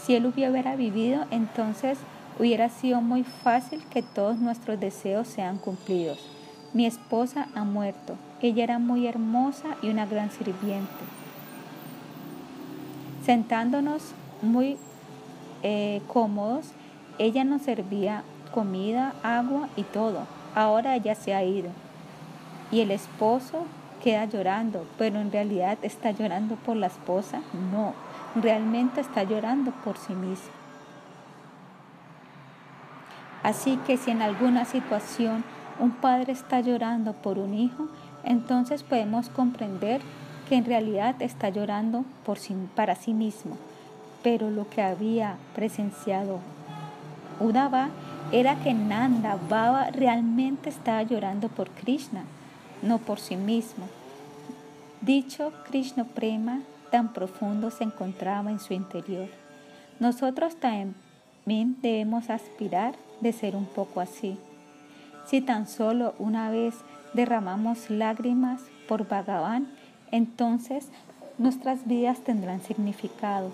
[0.03, 1.97] si él hubiera vivido, entonces
[2.37, 6.19] hubiera sido muy fácil que todos nuestros deseos sean cumplidos.
[6.73, 8.17] Mi esposa ha muerto.
[8.39, 11.03] Ella era muy hermosa y una gran sirviente.
[13.25, 14.77] Sentándonos muy
[15.63, 16.71] eh, cómodos,
[17.17, 20.27] ella nos servía comida, agua y todo.
[20.55, 21.69] Ahora ella se ha ido.
[22.71, 23.65] Y el esposo
[24.03, 27.41] queda llorando, pero en realidad está llorando por la esposa.
[27.71, 27.93] No,
[28.35, 30.51] realmente está llorando por sí mismo.
[33.43, 35.43] Así que si en alguna situación
[35.79, 37.87] un padre está llorando por un hijo,
[38.23, 40.01] entonces podemos comprender
[40.47, 42.37] que en realidad está llorando por
[42.75, 43.57] para sí mismo.
[44.23, 46.39] Pero lo que había presenciado
[47.39, 47.89] Udava
[48.31, 52.23] era que Nanda Baba realmente estaba llorando por Krishna,
[52.81, 53.87] no por sí mismo.
[55.01, 59.27] Dicho Krishna Prema tan profundo se encontraba en su interior.
[59.99, 64.37] Nosotros también debemos aspirar de ser un poco así.
[65.25, 66.75] Si tan solo una vez
[67.13, 69.67] derramamos lágrimas por Bhagavan,
[70.11, 70.89] entonces
[71.37, 73.51] nuestras vidas tendrán significado,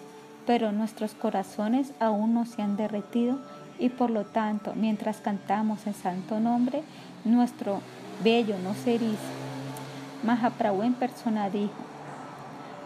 [0.47, 3.38] pero nuestros corazones aún no se han derretido
[3.77, 6.81] y por lo tanto, mientras cantamos en santo nombre,
[7.25, 7.81] nuestro
[8.23, 9.33] vello no se eriza.
[10.23, 11.73] Mahaprabhu en persona dijo,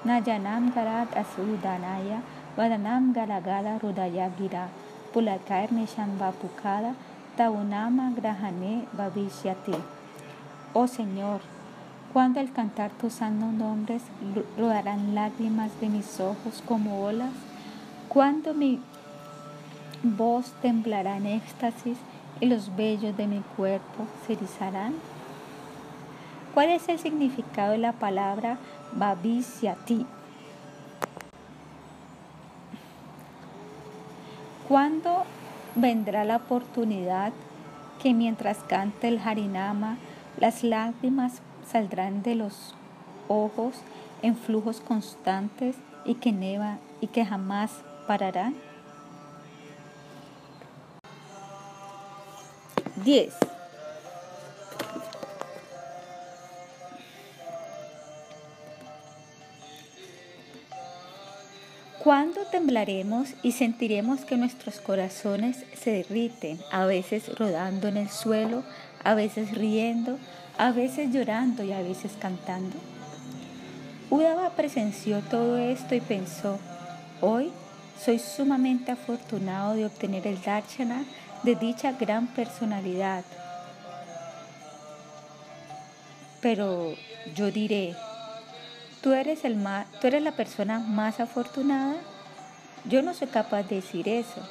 [0.04, 2.22] Nayanam Garat Asudanaya,
[2.58, 4.68] Vadanam Galagala Rudaya Gira,
[5.14, 6.96] Pulakar Nishambapukada,
[7.38, 9.78] Taunama Grahane Bavishyate.
[10.74, 11.42] Oh Señor,
[12.12, 14.02] cuando al cantar tus santos nombres
[14.58, 17.32] rodarán lágrimas de mis ojos como olas,
[18.14, 18.78] cuando mi
[20.04, 21.98] voz temblará en éxtasis
[22.42, 24.96] y los vellos de mi cuerpo se erizarán.
[26.54, 28.58] ¿Cuál es el significado de la palabra
[29.86, 30.06] ti?
[34.68, 35.24] ¿Cuándo
[35.76, 37.32] vendrá la oportunidad
[38.04, 39.96] que mientras cante el Harinama,
[40.38, 42.76] las lágrimas saldrán de los
[43.30, 43.76] ojos
[44.22, 47.72] en flujos constantes y que neva y que jamás
[48.12, 48.56] pararán?
[53.06, 53.34] 10.
[62.04, 68.64] ¿Cuándo temblaremos y sentiremos que nuestros corazones se derriten, a veces rodando en el suelo,
[69.06, 70.18] a veces riendo,
[70.58, 72.76] a veces llorando y a veces cantando?
[74.10, 76.60] Udava presenció todo esto y pensó,
[77.22, 77.54] hoy
[78.00, 81.04] soy sumamente afortunado de obtener el darshana
[81.44, 83.24] de dicha gran personalidad.
[86.42, 86.96] Pero
[87.36, 87.96] yo diré,
[89.02, 89.58] ¿tú eres, el
[90.00, 91.96] ¿tú eres la persona más afortunada?
[92.86, 94.42] Yo no soy capaz de decir eso.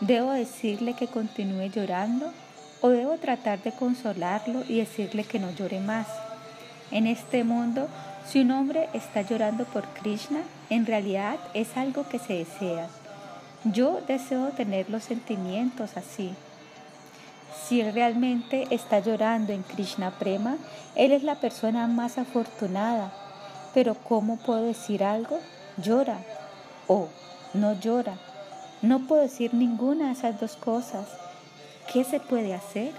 [0.00, 2.32] ¿Debo decirle que continúe llorando
[2.80, 6.06] o debo tratar de consolarlo y decirle que no llore más?
[6.90, 7.88] En este mundo,
[8.26, 12.88] si un hombre está llorando por Krishna, en realidad es algo que se desea.
[13.64, 16.34] Yo deseo tener los sentimientos así.
[17.68, 20.56] Si realmente está llorando en Krishna Prema,
[20.94, 23.12] él es la persona más afortunada.
[23.74, 25.38] Pero ¿cómo puedo decir algo?
[25.76, 26.18] Llora
[26.86, 27.08] o
[27.54, 28.14] no llora.
[28.82, 31.06] No puedo decir ninguna de esas dos cosas.
[31.92, 32.92] ¿Qué se puede hacer?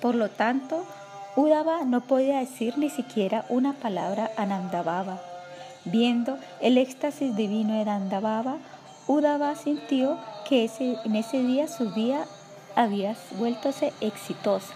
[0.00, 0.84] Por lo tanto,
[1.34, 5.18] Udava no podía decir ni siquiera una palabra a Nandababa.
[5.86, 8.58] Viendo el éxtasis divino de Nandababa,
[9.06, 12.24] Udava sintió que ese, en ese día su día
[12.76, 14.74] había vueltose exitosa.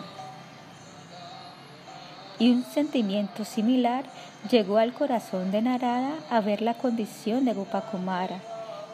[2.38, 4.04] Y un sentimiento similar
[4.50, 8.40] llegó al corazón de Narada a ver la condición de Gopakumara.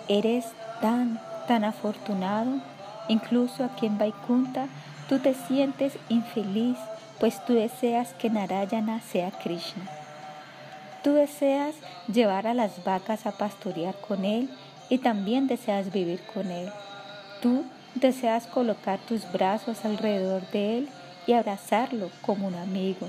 [0.09, 0.47] Eres
[0.81, 2.61] tan, tan afortunado,
[3.09, 4.67] incluso aquí en Vaikunta,
[5.09, 6.77] tú te sientes infeliz,
[7.21, 9.89] pues tú deseas que Narayana sea Krishna.
[11.03, 11.75] Tú deseas
[12.13, 14.49] llevar a las vacas a pastorear con Él
[14.89, 16.71] y también deseas vivir con Él.
[17.41, 20.89] Tú deseas colocar tus brazos alrededor de Él
[21.27, 23.09] y abrazarlo como un amigo.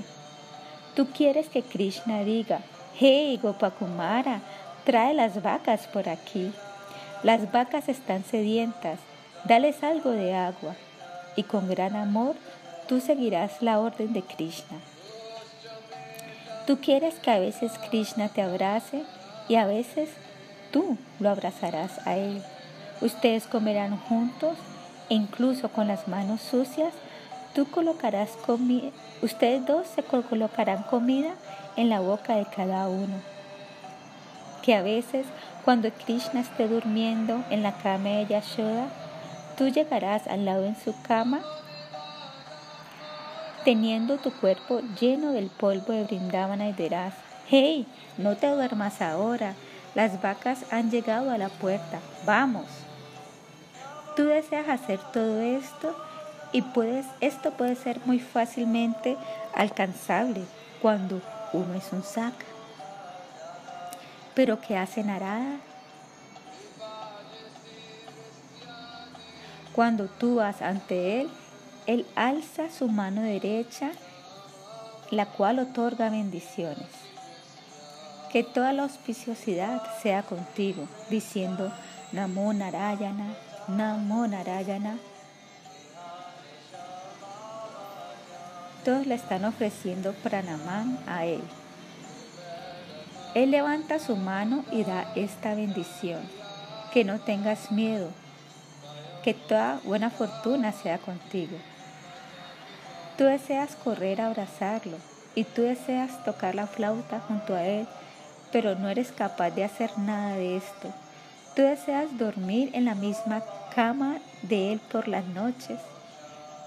[0.94, 2.60] Tú quieres que Krishna diga,
[2.98, 4.40] hey Gopakumara,
[4.84, 6.52] trae las vacas por aquí.
[7.22, 8.98] Las vacas están sedientas,
[9.44, 10.76] dales algo de agua.
[11.36, 12.36] Y con gran amor
[12.86, 14.78] tú seguirás la orden de Krishna.
[16.66, 19.04] Tú quieres que a veces Krishna te abrace
[19.48, 20.08] y a veces
[20.72, 22.42] tú lo abrazarás a él.
[23.00, 24.56] Ustedes comerán juntos
[25.10, 26.94] e incluso con las manos sucias.
[27.54, 28.30] Tú colocarás
[29.22, 31.34] ustedes dos se colocarán comida
[31.76, 33.16] en la boca de cada uno.
[34.62, 35.26] Que a veces
[35.64, 38.86] cuando Krishna esté durmiendo en la cama de Yashoda,
[39.58, 41.42] tú llegarás al lado en su cama
[43.64, 47.14] teniendo tu cuerpo lleno del polvo de Brindavana y dirás,
[47.48, 47.86] hey,
[48.18, 49.54] no te duermas ahora,
[49.94, 52.66] las vacas han llegado a la puerta, vamos.
[54.16, 55.96] Tú deseas hacer todo esto
[56.52, 59.16] y puedes, esto puede ser muy fácilmente
[59.54, 60.42] alcanzable
[60.80, 61.20] cuando
[61.52, 62.44] uno es un saca.
[64.34, 65.56] Pero ¿qué hace Narada?
[69.72, 71.30] Cuando tú vas ante él,
[71.86, 73.90] él alza su mano derecha,
[75.10, 76.88] la cual otorga bendiciones.
[78.32, 81.72] Que toda la auspiciosidad sea contigo, diciendo
[82.12, 83.34] Namo Narayana,
[83.68, 84.98] Namo Narayana.
[88.84, 91.42] Todos le están ofreciendo pranamán a él.
[93.34, 96.20] Él levanta su mano y da esta bendición.
[96.92, 98.10] Que no tengas miedo,
[99.24, 101.56] que toda buena fortuna sea contigo.
[103.16, 104.96] Tú deseas correr a abrazarlo
[105.36, 107.86] y tú deseas tocar la flauta junto a él,
[108.50, 110.92] pero no eres capaz de hacer nada de esto.
[111.54, 113.42] Tú deseas dormir en la misma
[113.74, 115.78] cama de él por las noches,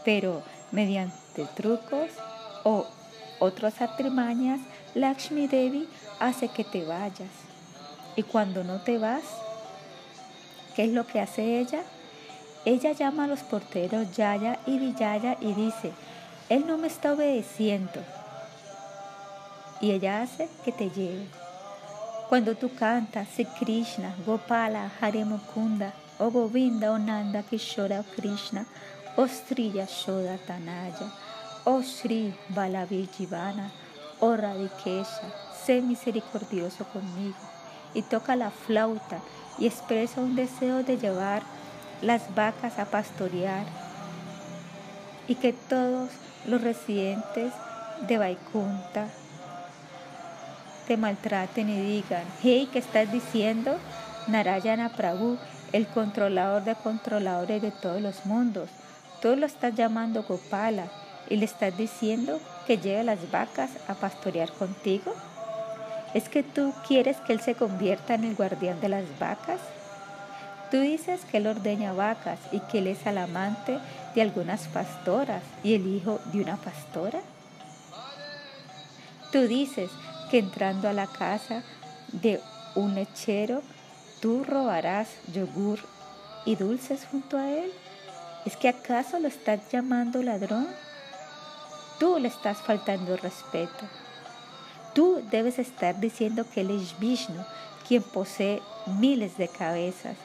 [0.05, 0.41] pero
[0.71, 2.11] mediante trucos
[2.63, 2.85] o
[3.39, 4.61] otras atrimañas,
[4.95, 5.87] Lakshmi Devi
[6.19, 7.29] hace que te vayas.
[8.15, 9.23] Y cuando no te vas,
[10.75, 11.81] ¿qué es lo que hace ella?
[12.65, 15.91] Ella llama a los porteros Yaya y Vijaya y dice,
[16.49, 18.03] él no me está obedeciendo.
[19.81, 21.27] Y ella hace que te lleve.
[22.29, 28.65] Cuando tú cantas, si Krishna, Gopala, Hare Mukunda, o Govinda, o Nanda, Kishora, Krishna,
[29.15, 31.11] o Sri Yashoda Tanaya,
[31.63, 33.71] o Sri Balavijivana,
[34.19, 35.33] o Radikesha,
[35.65, 37.35] sé misericordioso conmigo
[37.93, 39.19] y toca la flauta
[39.59, 41.43] y expresa un deseo de llevar
[42.01, 43.65] las vacas a pastorear
[45.27, 46.09] y que todos
[46.47, 47.53] los residentes
[48.07, 49.07] de Vaikunta
[50.87, 53.77] te maltraten y digan, hey, ¿qué estás diciendo?
[54.27, 55.37] Narayana Prabhu,
[55.73, 58.69] el controlador de controladores de todos los mundos.
[59.21, 60.85] Tú lo estás llamando Gopala
[61.29, 65.13] y le estás diciendo que lleve las vacas a pastorear contigo.
[66.13, 69.59] ¿Es que tú quieres que él se convierta en el guardián de las vacas?
[70.71, 73.77] Tú dices que él ordeña vacas y que él es el amante
[74.17, 77.21] de algunas pastoras y el hijo de una pastora.
[79.31, 79.91] Tú dices
[80.31, 81.61] que entrando a la casa
[82.13, 82.41] de
[82.73, 83.61] un lechero,
[84.19, 85.77] tú robarás yogur
[86.45, 87.71] y dulces junto a él.
[88.43, 90.67] ¿Es que acaso lo estás llamando ladrón?
[91.99, 93.85] Tú le estás faltando respeto.
[94.95, 97.45] Tú debes estar diciendo que él es Vishnu,
[97.87, 98.63] quien posee
[98.99, 100.17] miles de cabezas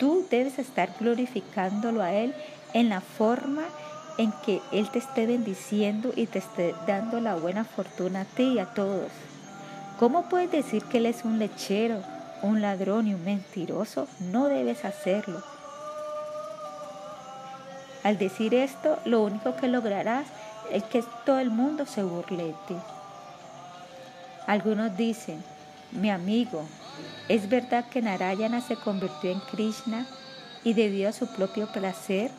[0.00, 2.34] tú debes estar glorificándolo a Él
[2.74, 3.62] en la forma
[4.18, 8.54] en que Él te esté bendiciendo y te esté dando la buena fortuna a ti
[8.54, 9.10] y a todos.
[9.98, 12.02] ¿Cómo puedes decir que Él es un lechero,
[12.42, 14.08] un ladrón y un mentiroso?
[14.18, 15.42] No debes hacerlo.
[18.02, 20.26] Al decir esto, lo único que lograrás
[20.70, 22.76] es que todo el mundo se burle de ti.
[24.46, 25.42] Algunos dicen,
[25.92, 26.64] mi amigo,
[27.28, 30.06] es verdad que Narayana se convirtió en Krishna
[30.64, 32.30] y debido a su propio placer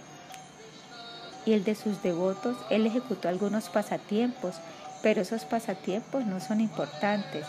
[1.45, 4.55] y el de sus devotos, él ejecutó algunos pasatiempos,
[5.01, 7.45] pero esos pasatiempos no son importantes.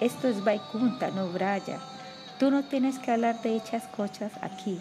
[0.00, 1.78] Esto es Vaikunta, no Braya.
[2.38, 4.78] Tú no tienes que hablar de hechas cosas aquí.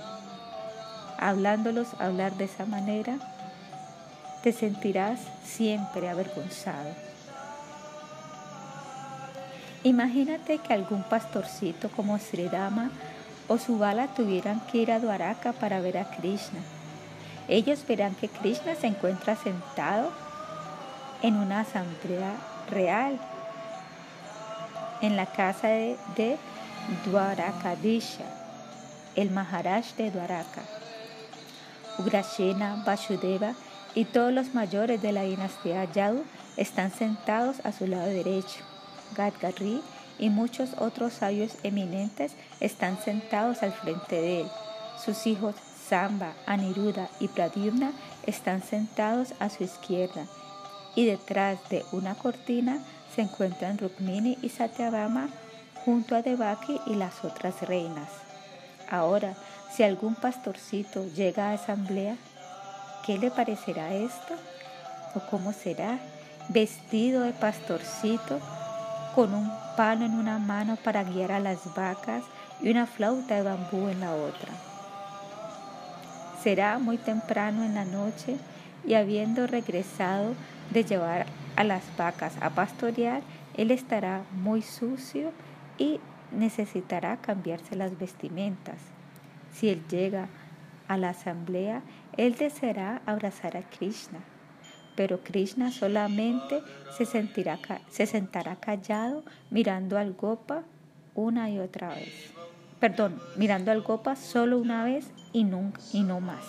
[1.17, 3.17] Hablándolos, hablar de esa manera,
[4.43, 6.89] te sentirás siempre avergonzado.
[9.83, 12.89] Imagínate que algún pastorcito como Sridama
[13.47, 16.59] o Subala tuvieran que ir a Dwaraka para ver a Krishna.
[17.47, 20.11] Ellos verán que Krishna se encuentra sentado
[21.21, 22.33] en una asamblea
[22.69, 23.19] real
[25.01, 26.37] en la casa de, de
[27.05, 28.25] Dwarakadisha,
[29.15, 30.61] el Maharaj de Dwaraka.
[31.97, 33.53] Ugrashena, Vasudeva
[33.93, 36.23] y todos los mayores de la dinastía Yadu
[36.57, 38.63] están sentados a su lado derecho.
[39.15, 39.81] Gadgari
[40.19, 44.47] y muchos otros sabios eminentes están sentados al frente de él.
[45.03, 45.55] Sus hijos
[45.87, 47.91] Samba, Aniruddha y Pradyumna
[48.25, 50.25] están sentados a su izquierda
[50.95, 52.79] y detrás de una cortina
[53.13, 55.29] se encuentran Rukmini y Satyabama
[55.83, 58.09] junto a Devaki y las otras reinas.
[58.89, 59.35] Ahora,
[59.71, 62.15] si algún pastorcito llega a asamblea,
[63.05, 64.35] ¿qué le parecerá esto?
[65.13, 65.99] ¿O cómo será?
[66.49, 68.39] Vestido de pastorcito
[69.13, 72.23] con un palo en una mano para guiar a las vacas
[72.61, 74.74] y una flauta de bambú en la otra.
[76.45, 78.37] Será muy temprano en la noche
[78.85, 80.35] y habiendo regresado
[80.69, 81.25] de llevar
[81.55, 83.23] a las vacas a pastorear,
[83.57, 85.31] él estará muy sucio
[85.79, 85.99] y
[86.31, 88.77] necesitará cambiarse las vestimentas.
[89.51, 90.27] Si él llega
[90.87, 91.81] a la asamblea,
[92.15, 94.19] él deseará abrazar a Krishna
[94.95, 96.61] pero Krishna solamente
[96.95, 100.63] se, sentirá, se sentará callado mirando al Gopa
[101.15, 102.31] una y otra vez.
[102.79, 106.45] Perdón, mirando al Gopa solo una vez y, nunca, y no más.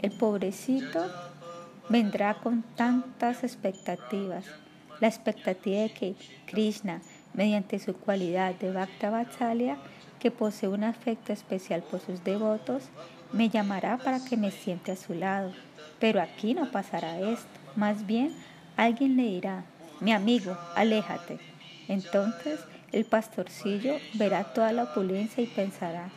[0.00, 1.04] El pobrecito
[1.88, 4.44] vendrá con tantas expectativas.
[5.00, 6.14] La expectativa de que
[6.46, 7.02] Krishna,
[7.32, 9.76] mediante su cualidad de Bhakta Vatsalya,
[10.18, 12.84] que posee un afecto especial por sus devotos,
[13.32, 15.52] me llamará para que me siente a su lado
[16.04, 17.46] pero aquí no pasará esto.
[17.76, 18.34] Más bien,
[18.76, 19.64] alguien le dirá,
[20.00, 21.38] mi amigo, aléjate.
[21.88, 22.60] Entonces
[22.92, 26.10] el pastorcillo verá toda la opulencia y pensará,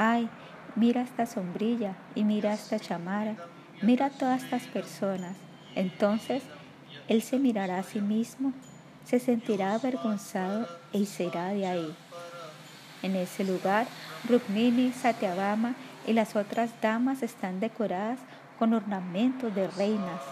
[0.00, 0.30] ay,
[0.76, 3.36] mira esta sombrilla y mira esta chamara,
[3.82, 5.36] mira a todas estas personas.
[5.74, 6.42] Entonces
[7.06, 8.54] él se mirará a sí mismo,
[9.04, 11.94] se sentirá avergonzado e se irá de ahí.
[13.02, 13.86] En ese lugar,
[14.26, 15.74] Rukmini, Satyabama
[16.06, 18.20] y las otras damas están decoradas
[18.58, 20.22] con ornamentos de reinas.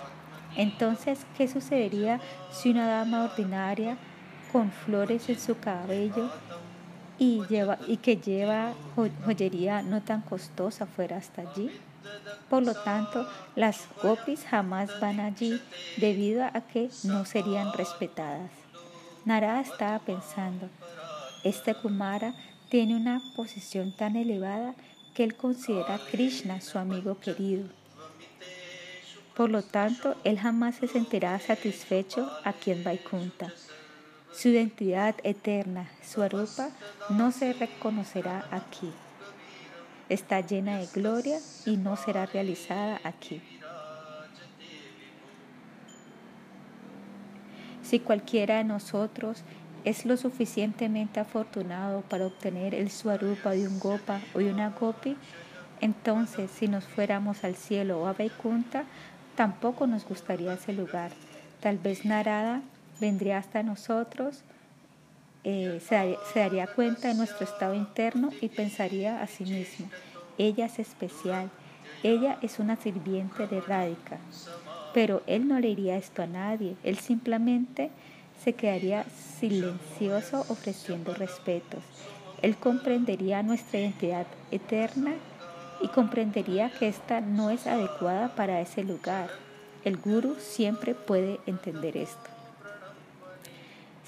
[0.57, 3.99] Entonces, ¿qué sucedería si una dama ordinaria
[4.51, 6.31] con flores en su cabello
[7.19, 8.75] y, lleva, y que lleva
[9.25, 11.71] joyería no tan costosa fuera hasta allí?
[12.49, 15.61] Por lo tanto, las gopis jamás van allí
[15.99, 18.51] debido a que no serían respetadas.
[19.25, 20.69] Narada estaba pensando,
[21.45, 22.35] este Kumara
[22.71, 24.75] tiene una posición tan elevada
[25.15, 27.69] que él considera a Krishna su amigo querido.
[29.37, 33.53] Por lo tanto, él jamás se sentirá satisfecho aquí en Vaikunta.
[34.33, 36.71] Su identidad eterna, su arupa,
[37.11, 38.93] no se reconocerá aquí.
[40.09, 43.43] Está llena de gloria y no será realizada aquí.
[47.83, 49.43] Si cualquiera de nosotros
[49.85, 55.17] es lo suficientemente afortunado para obtener el suarupa de un gopa o de una gopi,
[55.81, 58.85] entonces si nos fuéramos al cielo o a Vaikunta,
[59.37, 61.13] tampoco nos gustaría ese lugar.
[61.61, 62.61] Tal vez Narada
[63.01, 64.43] vendría hasta nosotros,
[65.45, 69.89] eh, se, daría cuenta de nuestro estado interno y pensaría a sí mismo,
[70.37, 71.51] ella es especial,
[72.03, 74.19] ella es una sirviente de Radhika.
[74.95, 77.91] Pero él no le diría esto a nadie, él simplemente
[78.43, 79.05] se quedaría
[79.39, 81.83] silencioso ofreciendo respetos.
[82.43, 85.13] Él comprendería nuestra identidad eterna
[85.81, 89.29] y comprendería que esta no es adecuada para ese lugar.
[89.85, 92.38] El guru siempre puede entender esto.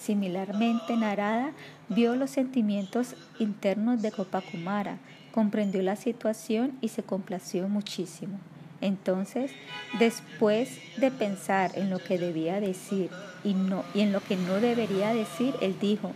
[0.00, 1.52] Similarmente, Narada
[1.90, 4.96] vio los sentimientos internos de Gopakumara,
[5.30, 8.38] comprendió la situación y se complació muchísimo.
[8.80, 9.52] Entonces,
[9.98, 13.10] después de pensar en lo que debía decir
[13.44, 16.12] y en lo que no debería decir, él dijo,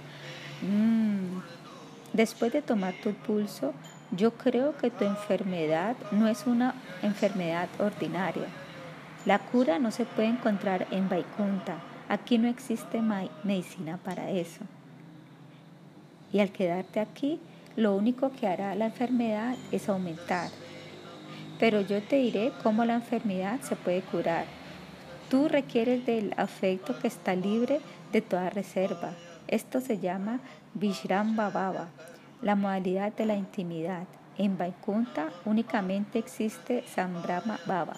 [0.63, 1.41] mm,
[2.15, 3.75] después de tomar tu pulso,
[4.13, 8.47] yo creo que tu enfermedad no es una enfermedad ordinaria.
[9.27, 11.79] La cura no se puede encontrar en Vaikunta.
[12.09, 13.01] Aquí no existe
[13.45, 14.61] medicina para eso.
[16.33, 17.41] Y al quedarte aquí,
[17.77, 20.51] lo único que hará la enfermedad es aumentar.
[21.59, 24.45] Pero yo te diré cómo la enfermedad se puede curar.
[25.31, 27.81] Tú requieres del afecto que está libre
[28.13, 29.13] de toda reserva.
[29.49, 30.41] Esto se llama
[30.75, 31.89] Vishramba Baba,
[32.43, 34.07] la modalidad de la intimidad.
[34.37, 37.97] En Vaikunta únicamente existe Sambrama Baba.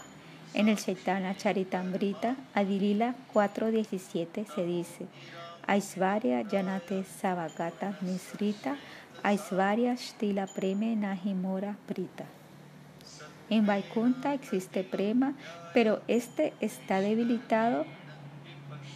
[0.57, 5.07] En el Chaitanya Charitamrita, Adilila 4.17 se dice,
[5.67, 8.79] Aisvarya Janate Savagata Misrita,
[9.23, 12.25] Aisvarya Shtila Preme Nahimora Prita.
[13.51, 15.35] En Vaikunta existe prema,
[15.75, 17.85] pero este está debilitado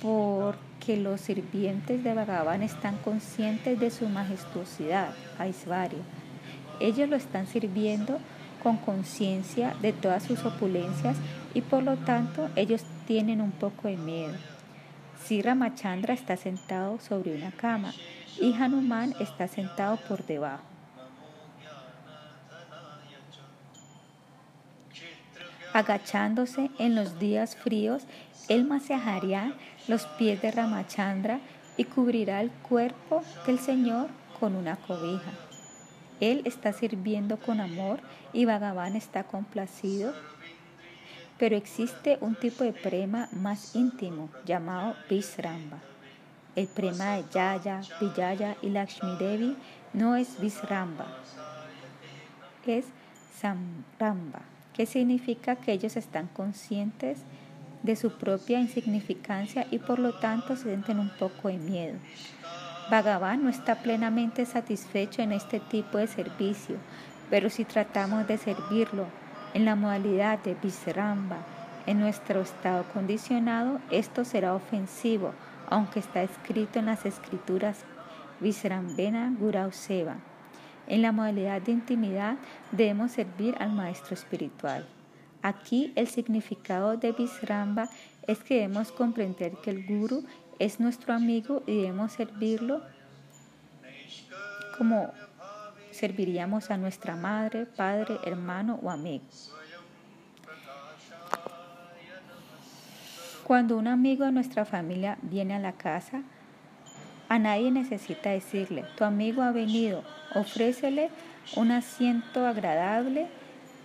[0.00, 6.00] porque los sirvientes de Bhagavan están conscientes de su majestuosidad, Aisvarya.
[6.80, 8.18] Ellos lo están sirviendo
[8.62, 11.16] con conciencia de todas sus opulencias
[11.54, 14.34] y por lo tanto ellos tienen un poco de miedo.
[15.24, 17.92] Si Ramachandra está sentado sobre una cama
[18.40, 20.64] y Hanuman está sentado por debajo.
[25.72, 28.02] Agachándose en los días fríos,
[28.48, 29.52] él masajaría
[29.86, 31.38] los pies de Ramachandra
[31.76, 34.08] y cubrirá el cuerpo del Señor
[34.40, 35.30] con una cobija.
[36.18, 38.00] Él está sirviendo con amor
[38.32, 40.12] y Bhagavan está complacido.
[41.40, 45.78] Pero existe un tipo de prema más íntimo llamado Visramba.
[46.54, 49.56] El prema de Yaya, Vijaya y Lakshmi Devi
[49.92, 51.06] no es Visramba,
[52.70, 52.86] es
[53.40, 54.40] Samramba
[54.74, 57.18] que significa que ellos están conscientes
[57.82, 61.98] de su propia insignificancia y por lo tanto sienten un poco de miedo.
[62.90, 66.76] Bhagavan no está plenamente satisfecho en este tipo de servicio,
[67.30, 69.06] pero si tratamos de servirlo
[69.54, 71.38] en la modalidad de Visramba,
[71.86, 75.32] en nuestro estado condicionado, esto será ofensivo,
[75.68, 77.84] aunque está escrito en las escrituras
[78.40, 80.16] Visrambena Gurau Seva.
[80.86, 82.36] En la modalidad de intimidad
[82.72, 84.86] debemos servir al maestro espiritual.
[85.42, 87.88] Aquí el significado de Visramba
[88.26, 90.24] es que debemos comprender que el guru
[90.58, 92.82] es nuestro amigo y debemos servirlo
[94.76, 95.12] como
[96.00, 99.24] serviríamos a nuestra madre, padre, hermano o amigo.
[103.44, 106.22] Cuando un amigo de nuestra familia viene a la casa,
[107.28, 110.02] a nadie necesita decirle, tu amigo ha venido,
[110.34, 111.10] ofrécele
[111.56, 113.26] un asiento agradable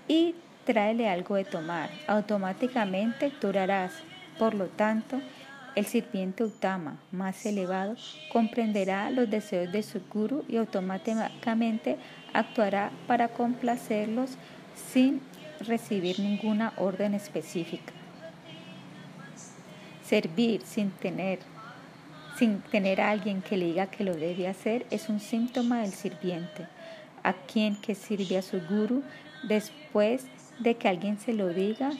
[0.07, 1.89] y tráele algo de tomar.
[2.07, 3.91] Automáticamente durarás.
[4.39, 5.19] Por lo tanto,
[5.75, 7.95] el sirviente Utama más elevado
[8.31, 11.97] comprenderá los deseos de su guru y automáticamente
[12.33, 14.31] actuará para complacerlos
[14.91, 15.21] sin
[15.59, 17.93] recibir ninguna orden específica.
[20.03, 21.39] Servir sin tener
[22.37, 25.93] sin tener a alguien que le diga que lo debe hacer, es un síntoma del
[25.93, 26.67] sirviente,
[27.23, 29.03] a quien que sirve a su guru
[29.43, 30.25] después
[30.59, 31.91] de que alguien se lo diga,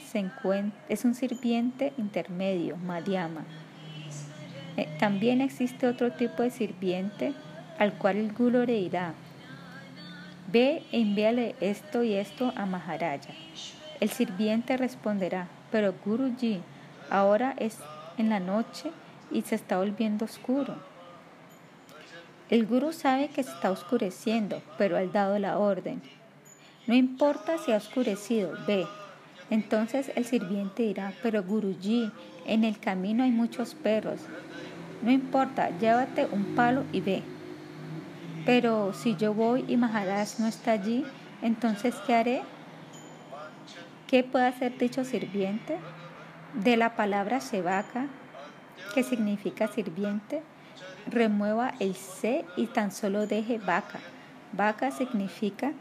[0.88, 3.44] es un sirviente intermedio, Madhyama.
[4.76, 7.32] Eh, también existe otro tipo de sirviente
[7.78, 9.14] al cual el Guru le dirá,
[10.52, 13.32] ve e envíale esto y esto a Maharaja.
[14.00, 16.60] El sirviente responderá, pero Guruji,
[17.10, 17.78] ahora es
[18.18, 18.90] en la noche
[19.30, 20.76] y se está volviendo oscuro.
[22.48, 26.00] El gurú sabe que se está oscureciendo, pero ha dado la orden.
[26.86, 28.86] No importa si ha oscurecido, ve.
[29.50, 32.10] Entonces el sirviente dirá, pero Guruji,
[32.46, 34.20] en el camino hay muchos perros.
[35.02, 37.22] No importa, llévate un palo y ve.
[38.44, 41.04] Pero si yo voy y Maharaj no está allí,
[41.42, 42.42] entonces ¿qué haré?
[44.06, 45.78] ¿Qué puede hacer dicho sirviente?
[46.54, 48.06] De la palabra sevaka,
[48.94, 50.42] que significa sirviente,
[51.10, 53.98] remueva el C y tan solo deje vaca.
[54.52, 55.72] Vaca significa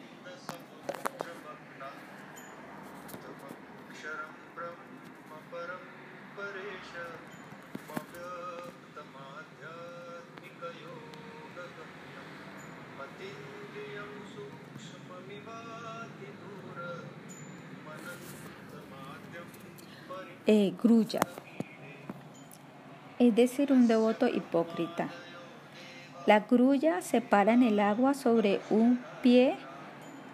[20.55, 21.19] eh, grulla
[23.19, 25.09] es decir, un devoto hipócrita.
[26.25, 29.55] La grulla se para en el agua sobre un pie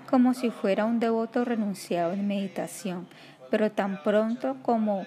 [0.09, 3.07] como si fuera un devoto renunciado en meditación,
[3.49, 5.05] pero tan pronto como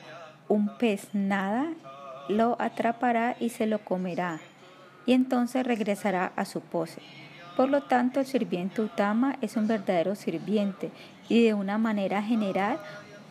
[0.49, 1.73] un pez nada,
[2.29, 4.41] lo atrapará y se lo comerá,
[5.05, 7.03] y entonces regresará a su pose.
[7.55, 10.91] Por lo tanto, el sirviente Utama es un verdadero sirviente
[11.29, 12.79] y de una manera general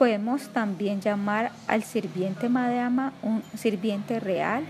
[0.04, 4.66] Podemos también llamar al sirviente Madama un sirviente real,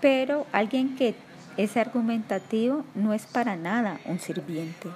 [0.00, 1.14] pero alguien que
[1.58, 4.88] es argumentativo no es para nada un sirviente.